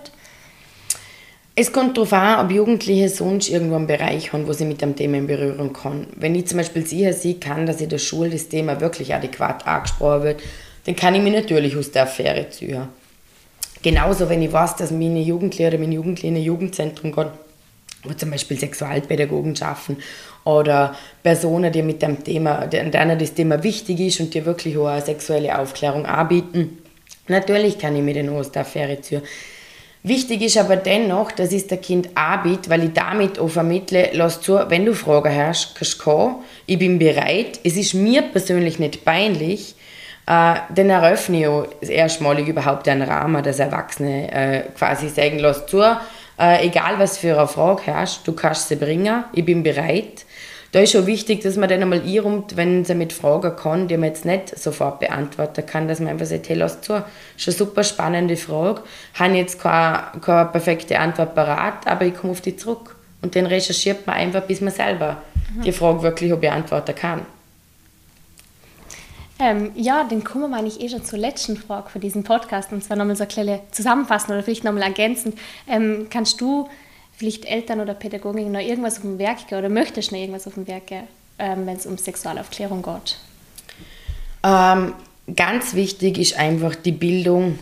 es 1.59 1.71
kommt 1.71 1.97
darauf 1.97 2.13
an, 2.13 2.45
ob 2.45 2.51
Jugendliche 2.51 3.09
sonst 3.09 3.49
irgendwo 3.49 3.77
einen 3.77 3.87
Bereich 3.87 4.31
haben, 4.31 4.47
wo 4.47 4.53
sie 4.53 4.63
mit 4.63 4.79
dem 4.79 4.95
Thema 4.95 5.17
in 5.17 5.25
Berührung 5.25 5.73
kommen. 5.73 6.05
Wenn 6.15 6.35
ich 6.35 6.45
zum 6.45 6.59
Beispiel 6.59 6.85
sicher 6.85 7.13
sehen 7.13 7.39
kann, 7.39 7.65
dass 7.65 7.81
in 7.81 7.89
der 7.89 7.97
Schule 7.97 8.29
das 8.29 8.47
Thema 8.47 8.79
wirklich 8.79 9.15
adäquat 9.15 9.65
angesprochen 9.65 10.21
wird, 10.21 10.41
dann 10.85 10.95
kann 10.95 11.15
ich 11.15 11.21
mich 11.23 11.33
natürlich 11.33 11.75
aus 11.75 11.89
der 11.89 12.03
Affäre 12.03 12.47
ziehen. 12.51 12.87
Genauso, 13.81 14.29
wenn 14.29 14.43
ich 14.43 14.53
weiß, 14.53 14.75
dass 14.75 14.91
meine 14.91 15.19
Jugendliche 15.19 15.69
oder 15.69 15.79
meine 15.79 15.95
Jugendliche 15.95 16.27
in 16.27 16.35
ein 16.35 16.43
Jugendzentrum 16.43 17.11
gehen, 17.11 17.29
wo 18.03 18.13
zum 18.13 18.29
Beispiel 18.29 18.59
Sexualpädagogen 18.59 19.55
schaffen 19.55 19.97
oder 20.43 20.95
Personen, 21.23 21.71
die 21.71 21.81
mit 21.81 22.03
dem 22.03 22.23
Thema, 22.23 22.67
denen 22.67 23.17
das 23.17 23.33
Thema 23.33 23.63
wichtig 23.63 23.99
ist 23.99 24.19
und 24.19 24.31
die 24.35 24.45
wirklich 24.45 24.77
auch 24.77 24.85
eine 24.85 25.01
sexuelle 25.01 25.57
Aufklärung 25.57 26.05
anbieten. 26.05 26.83
Natürlich 27.27 27.79
kann 27.79 27.95
ich 27.95 28.03
mich 28.03 28.15
dann 28.15 28.29
aus 28.29 28.51
der 28.51 28.61
Affäre 28.61 29.01
ziehen. 29.01 29.23
Wichtig 30.03 30.41
ist 30.41 30.57
aber 30.57 30.77
dennoch, 30.77 31.31
dass 31.31 31.51
es 31.51 31.67
der 31.67 31.79
Kind 31.79 32.09
anbietet, 32.15 32.69
weil 32.69 32.85
ich 32.85 32.93
damit 32.93 33.39
auch 33.39 33.49
vermittle, 33.49 34.09
lass 34.13 34.41
zu, 34.41 34.59
wenn 34.69 34.85
du 34.85 34.93
Fragen 34.93 35.35
hast, 35.35 35.75
kannst 35.75 35.99
du 35.99 36.03
kommen, 36.03 36.35
ich 36.65 36.79
bin 36.79 36.99
bereit, 36.99 37.59
es 37.63 37.75
ist 37.75 37.93
mir 37.93 38.21
persönlich 38.21 38.79
nicht 38.79 39.03
peinlich, 39.03 39.75
äh, 40.27 40.55
dann 40.73 40.89
eröffne 40.89 41.39
ich 41.39 41.47
auch 41.47 41.65
erstmalig 41.81 42.47
überhaupt 42.47 42.87
einen 42.87 43.01
Rahmen, 43.01 43.43
dass 43.43 43.59
Erwachsene 43.59 44.31
äh, 44.31 44.61
quasi 44.77 45.09
sagen, 45.09 45.39
lass 45.39 45.65
zu, 45.65 45.83
Äh, 46.39 46.67
egal 46.67 46.99
was 46.99 47.17
für 47.17 47.35
eine 47.35 47.47
Frage 47.47 47.95
hast, 47.95 48.27
du 48.27 48.33
kannst 48.33 48.67
sie 48.67 48.75
bringen, 48.75 49.23
ich 49.33 49.43
bin 49.43 49.63
bereit. 49.63 50.25
Da 50.77 50.83
ist 50.83 50.91
schon 50.91 51.07
wichtig, 51.07 51.41
dass 51.41 51.57
man 51.57 51.67
dann 51.69 51.81
einmal 51.81 52.03
einräumt, 52.03 52.55
wenn 52.55 52.85
sie 52.85 52.93
mit 52.93 53.11
Fragen 53.11 53.55
kann, 53.55 53.87
die 53.87 53.97
man 53.97 54.09
jetzt 54.09 54.25
nicht 54.25 54.55
sofort 54.59 54.99
beantworten 54.99 55.65
kann, 55.65 55.87
dass 55.87 55.99
man 55.99 56.09
einfach 56.09 56.27
sagt, 56.27 56.49
hey, 56.49 56.55
lass 56.55 56.81
zu, 56.81 56.93
eine 56.93 57.03
super 57.35 57.83
spannende 57.83 58.37
Frage, 58.37 58.83
habe 59.15 59.33
jetzt 59.33 59.59
keine, 59.59 60.03
keine 60.21 60.45
perfekte 60.45 60.99
Antwort 60.99 61.33
parat, 61.33 61.87
aber 61.87 62.05
ich 62.05 62.13
komme 62.13 62.29
auf 62.29 62.41
die 62.41 62.55
zurück. 62.57 62.95
Und 63.23 63.35
dann 63.35 63.47
recherchiert 63.47 64.05
man 64.05 64.17
einfach, 64.17 64.43
bis 64.43 64.61
man 64.61 64.71
selber 64.71 65.23
mhm. 65.55 65.63
die 65.63 65.71
Frage 65.71 66.03
wirklich 66.03 66.31
beantworten 66.35 66.93
kann. 66.93 67.25
Ähm, 69.39 69.71
ja, 69.73 70.05
dann 70.07 70.23
kommen 70.23 70.51
wir 70.51 70.57
eigentlich 70.57 70.79
eh 70.79 70.89
schon 70.89 71.03
zur 71.03 71.17
letzten 71.17 71.57
Frage 71.57 71.89
für 71.89 71.99
diesen 71.99 72.23
Podcast 72.23 72.71
und 72.71 72.83
zwar 72.83 72.97
nochmal 72.97 73.15
so 73.15 73.23
eine 73.23 73.31
kleine 73.31 73.61
zusammenfassen 73.71 74.31
oder 74.31 74.43
vielleicht 74.43 74.63
nochmal 74.63 74.83
ergänzend. 74.83 75.39
Ähm, 75.67 76.05
kannst 76.11 76.39
du 76.39 76.69
vielleicht 77.17 77.45
Eltern 77.45 77.81
oder 77.81 77.93
Pädagogen 77.93 78.51
noch 78.51 78.61
irgendwas 78.61 78.97
auf 78.97 79.01
dem 79.01 79.19
Werk 79.19 79.47
gehen 79.47 79.57
oder 79.57 79.69
möchtest 79.69 80.11
du 80.11 80.15
noch 80.15 80.21
irgendwas 80.21 80.47
auf 80.47 80.53
dem 80.53 80.67
Werk 80.67 80.87
gehen, 80.87 81.07
ähm, 81.39 81.65
wenn 81.65 81.75
es 81.75 81.85
um 81.85 81.97
Sexualaufklärung 81.97 82.83
geht? 82.83 83.17
Ähm, 84.43 84.93
ganz 85.35 85.73
wichtig 85.73 86.19
ist 86.19 86.37
einfach 86.37 86.75
die 86.75 86.91
Bildung 86.91 87.59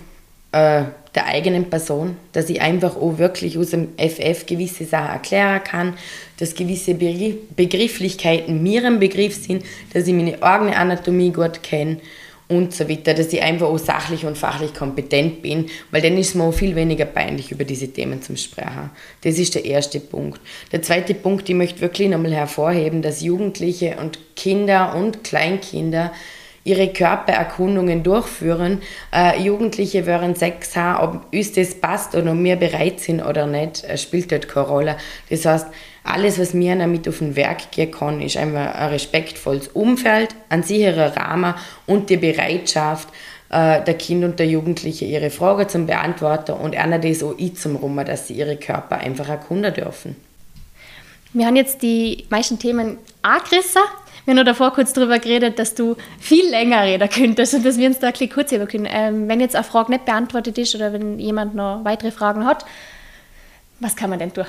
äh, 0.51 0.83
der 1.15 1.25
eigenen 1.27 1.69
Person, 1.69 2.17
dass 2.33 2.49
ich 2.49 2.61
einfach 2.61 2.97
auch 2.97 3.17
wirklich 3.17 3.57
aus 3.57 3.69
dem 3.69 3.89
FF 3.97 4.45
gewisse 4.45 4.85
Sachen 4.85 5.13
erklären 5.13 5.63
kann, 5.63 5.93
dass 6.37 6.53
gewisse 6.53 6.93
Begrifflichkeiten 6.93 8.61
mir 8.61 8.85
ein 8.85 8.99
Begriff 8.99 9.35
sind, 9.35 9.63
dass 9.93 10.05
ich 10.07 10.13
meine 10.13 10.43
eigene 10.43 10.75
Anatomie 10.75 11.31
gut 11.31 11.63
kenne 11.63 12.01
und 12.47 12.73
so 12.73 12.87
weiter, 12.87 13.13
dass 13.13 13.33
ich 13.33 13.41
einfach 13.41 13.67
auch 13.67 13.77
sachlich 13.77 14.25
und 14.25 14.37
fachlich 14.37 14.73
kompetent 14.73 15.41
bin, 15.41 15.67
weil 15.91 16.01
dann 16.01 16.17
ist 16.17 16.29
es 16.29 16.35
mir 16.35 16.43
auch 16.43 16.53
viel 16.53 16.75
weniger 16.75 17.05
peinlich, 17.05 17.51
über 17.51 17.63
diese 17.63 17.87
Themen 17.87 18.21
zu 18.21 18.37
sprechen. 18.37 18.91
Das 19.21 19.39
ist 19.39 19.55
der 19.55 19.65
erste 19.65 19.99
Punkt. 19.99 20.39
Der 20.71 20.81
zweite 20.81 21.15
Punkt, 21.15 21.49
ich 21.49 21.55
möchte 21.55 21.81
wirklich 21.81 22.09
nochmal 22.09 22.33
hervorheben, 22.33 23.01
dass 23.01 23.21
Jugendliche 23.21 23.97
und 23.99 24.19
Kinder 24.35 24.95
und 24.95 25.23
Kleinkinder 25.23 26.11
ihre 26.65 26.89
Körpererkundungen 26.89 28.03
durchführen. 28.03 28.81
Äh, 29.13 29.41
Jugendliche 29.41 30.05
während 30.05 30.37
sechs 30.37 30.75
haben, 30.75 31.15
ob 31.15 31.33
uns 31.33 31.53
das 31.53 31.75
passt 31.75 32.15
oder 32.15 32.33
ob 32.33 32.43
wir 32.43 32.57
bereit 32.57 32.99
sind 32.99 33.21
oder 33.21 33.47
nicht, 33.47 33.85
äh, 33.85 33.97
spielt 33.97 34.31
dort 34.31 34.49
keine 34.49 34.67
Rolle. 34.67 34.97
Das 35.29 35.45
heißt, 35.45 35.67
alles, 36.03 36.39
was 36.39 36.53
mir 36.53 36.75
damit 36.75 37.07
auf 37.07 37.19
den 37.19 37.35
Werk 37.35 37.71
gehen 37.71 37.91
kann, 37.91 38.21
ist 38.21 38.35
einfach 38.35 38.75
ein 38.75 38.89
respektvolles 38.89 39.69
Umfeld, 39.69 40.35
ein 40.49 40.63
sicherer 40.63 41.15
Rahmen 41.15 41.53
und 41.85 42.09
die 42.09 42.17
Bereitschaft, 42.17 43.09
äh, 43.49 43.83
der 43.83 43.93
Kind 43.93 44.23
und 44.23 44.39
der 44.39 44.47
Jugendliche 44.47 45.05
ihre 45.05 45.29
Fragen 45.29 45.69
zu 45.69 45.79
beantworten 45.85 46.53
und 46.53 46.75
einer 46.75 46.97
das 46.97 47.21
auch 47.21 47.35
ich 47.37 47.57
zum 47.57 47.75
Rum, 47.75 48.03
dass 48.03 48.27
sie 48.27 48.33
ihre 48.33 48.57
Körper 48.57 48.97
einfach 48.97 49.29
erkunden 49.29 49.73
dürfen. 49.73 50.15
Wir 51.33 51.45
haben 51.45 51.55
jetzt 51.55 51.83
die 51.83 52.25
meisten 52.29 52.57
Themen 52.57 52.97
angerissen. 53.21 53.81
Wir 54.25 54.35
haben 54.35 54.45
davor 54.45 54.73
kurz 54.73 54.91
darüber 54.93 55.19
geredet, 55.19 55.59
dass 55.59 55.75
du 55.75 55.95
viel 56.19 56.49
länger 56.49 56.83
reden 56.83 57.07
könntest 57.09 57.53
und 57.53 57.65
dass 57.65 57.77
wir 57.77 57.87
uns 57.87 57.99
da 57.99 58.07
ein 58.07 58.13
bisschen 58.13 58.31
kurz 58.31 58.51
über 58.51 58.65
können. 58.65 58.87
Ähm, 58.89 59.29
wenn 59.29 59.39
jetzt 59.39 59.55
eine 59.55 59.63
Frage 59.63 59.91
nicht 59.91 60.05
beantwortet 60.05 60.57
ist 60.57 60.73
oder 60.73 60.91
wenn 60.93 61.19
jemand 61.19 61.53
noch 61.53 61.85
weitere 61.85 62.11
Fragen 62.11 62.45
hat, 62.45 62.65
was 63.79 63.95
kann 63.95 64.09
man 64.09 64.17
denn 64.17 64.33
tun? 64.33 64.45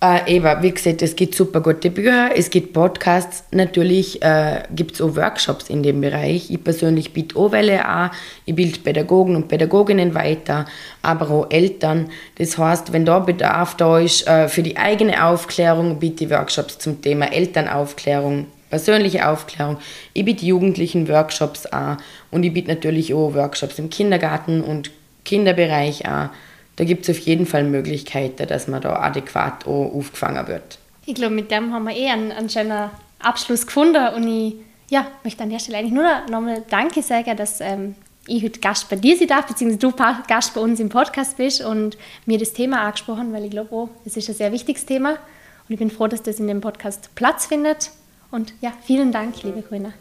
Äh, 0.00 0.36
Eva, 0.36 0.62
wie 0.62 0.70
gesagt, 0.70 1.02
es 1.02 1.16
gibt 1.16 1.34
super 1.34 1.60
gute 1.60 1.90
Bücher, 1.90 2.30
es 2.32 2.50
gibt 2.50 2.72
Podcasts, 2.72 3.42
natürlich 3.50 4.22
äh, 4.22 4.62
gibt 4.72 4.94
es 4.94 5.00
auch 5.00 5.16
Workshops 5.16 5.68
in 5.68 5.82
dem 5.82 6.00
Bereich. 6.00 6.52
Ich 6.52 6.62
persönlich 6.62 7.12
biete 7.12 7.36
auch 7.36 7.50
Welle 7.50 7.84
an, 7.84 8.12
ich 8.44 8.54
bilde 8.54 8.78
Pädagogen 8.78 9.34
und 9.34 9.48
Pädagoginnen 9.48 10.14
weiter, 10.14 10.66
aber 11.02 11.28
auch 11.32 11.50
Eltern. 11.50 12.10
Das 12.36 12.56
heißt, 12.56 12.92
wenn 12.92 13.06
da 13.06 13.18
Bedarf 13.18 13.76
da 13.76 13.98
ist 13.98 14.24
äh, 14.28 14.46
für 14.46 14.62
die 14.62 14.76
eigene 14.76 15.24
Aufklärung, 15.24 15.98
biete 15.98 16.26
ich 16.26 16.30
Workshops 16.30 16.78
zum 16.78 17.02
Thema 17.02 17.32
Elternaufklärung, 17.32 18.46
persönliche 18.70 19.28
Aufklärung. 19.28 19.78
Ich 20.14 20.24
biete 20.24 20.44
Jugendlichen 20.44 21.08
Workshops 21.08 21.66
an 21.66 21.98
und 22.30 22.42
ich 22.42 22.52
biete 22.52 22.68
natürlich 22.68 23.14
auch 23.14 23.34
Workshops 23.34 23.78
im 23.78 23.90
Kindergarten 23.90 24.62
und 24.62 24.90
Kinderbereich 25.24 26.06
an. 26.06 26.30
Da 26.76 26.84
gibt 26.84 27.08
es 27.08 27.16
auf 27.16 27.22
jeden 27.24 27.46
Fall 27.46 27.64
Möglichkeiten, 27.64 28.46
dass 28.46 28.68
man 28.68 28.80
da 28.80 28.96
adäquat 29.00 29.66
auch 29.66 29.92
aufgefangen 29.94 30.46
wird. 30.46 30.78
Ich 31.06 31.14
glaube, 31.14 31.34
mit 31.34 31.50
dem 31.50 31.72
haben 31.72 31.84
wir 31.84 31.96
eh 31.96 32.08
einen, 32.08 32.30
einen 32.32 32.50
schönen 32.50 32.90
Abschluss 33.18 33.66
gefunden 33.66 34.14
und 34.14 34.28
ich 34.28 34.54
ja, 34.90 35.06
möchte 35.24 35.42
an 35.42 35.50
der 35.50 35.58
Stelle 35.58 35.78
eigentlich 35.78 35.92
nur 35.92 36.08
nochmal 36.30 36.62
Danke 36.70 37.02
sagen, 37.02 37.36
dass 37.36 37.60
ähm, 37.60 37.94
ich 38.26 38.42
heute 38.42 38.60
Gast 38.60 38.88
bei 38.88 38.96
dir 38.96 39.16
sein 39.16 39.28
darf, 39.28 39.46
beziehungsweise 39.46 39.78
du 39.78 39.92
Gast 40.28 40.54
bei 40.54 40.60
uns 40.60 40.80
im 40.80 40.88
Podcast 40.88 41.36
bist 41.36 41.62
und 41.62 41.98
mir 42.26 42.38
das 42.38 42.52
Thema 42.52 42.82
angesprochen, 42.82 43.32
weil 43.32 43.44
ich 43.44 43.50
glaube, 43.50 43.68
oh, 43.72 43.88
ist 44.04 44.16
ein 44.16 44.22
sehr 44.34 44.52
wichtiges 44.52 44.86
Thema 44.86 45.12
und 45.12 45.74
ich 45.74 45.78
bin 45.78 45.90
froh, 45.90 46.06
dass 46.06 46.22
das 46.22 46.38
in 46.38 46.46
dem 46.46 46.60
Podcast 46.60 47.10
Platz 47.14 47.46
findet 47.46 47.90
und 48.30 48.52
ja, 48.60 48.72
vielen 48.82 49.12
Dank, 49.12 49.42
liebe 49.42 49.62
Corinna. 49.62 49.92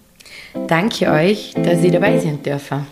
Danke 0.68 1.10
euch, 1.10 1.54
dass 1.56 1.84
ihr 1.84 1.92
dabei 1.92 2.20
sein 2.20 2.42
dürfen. 2.44 2.86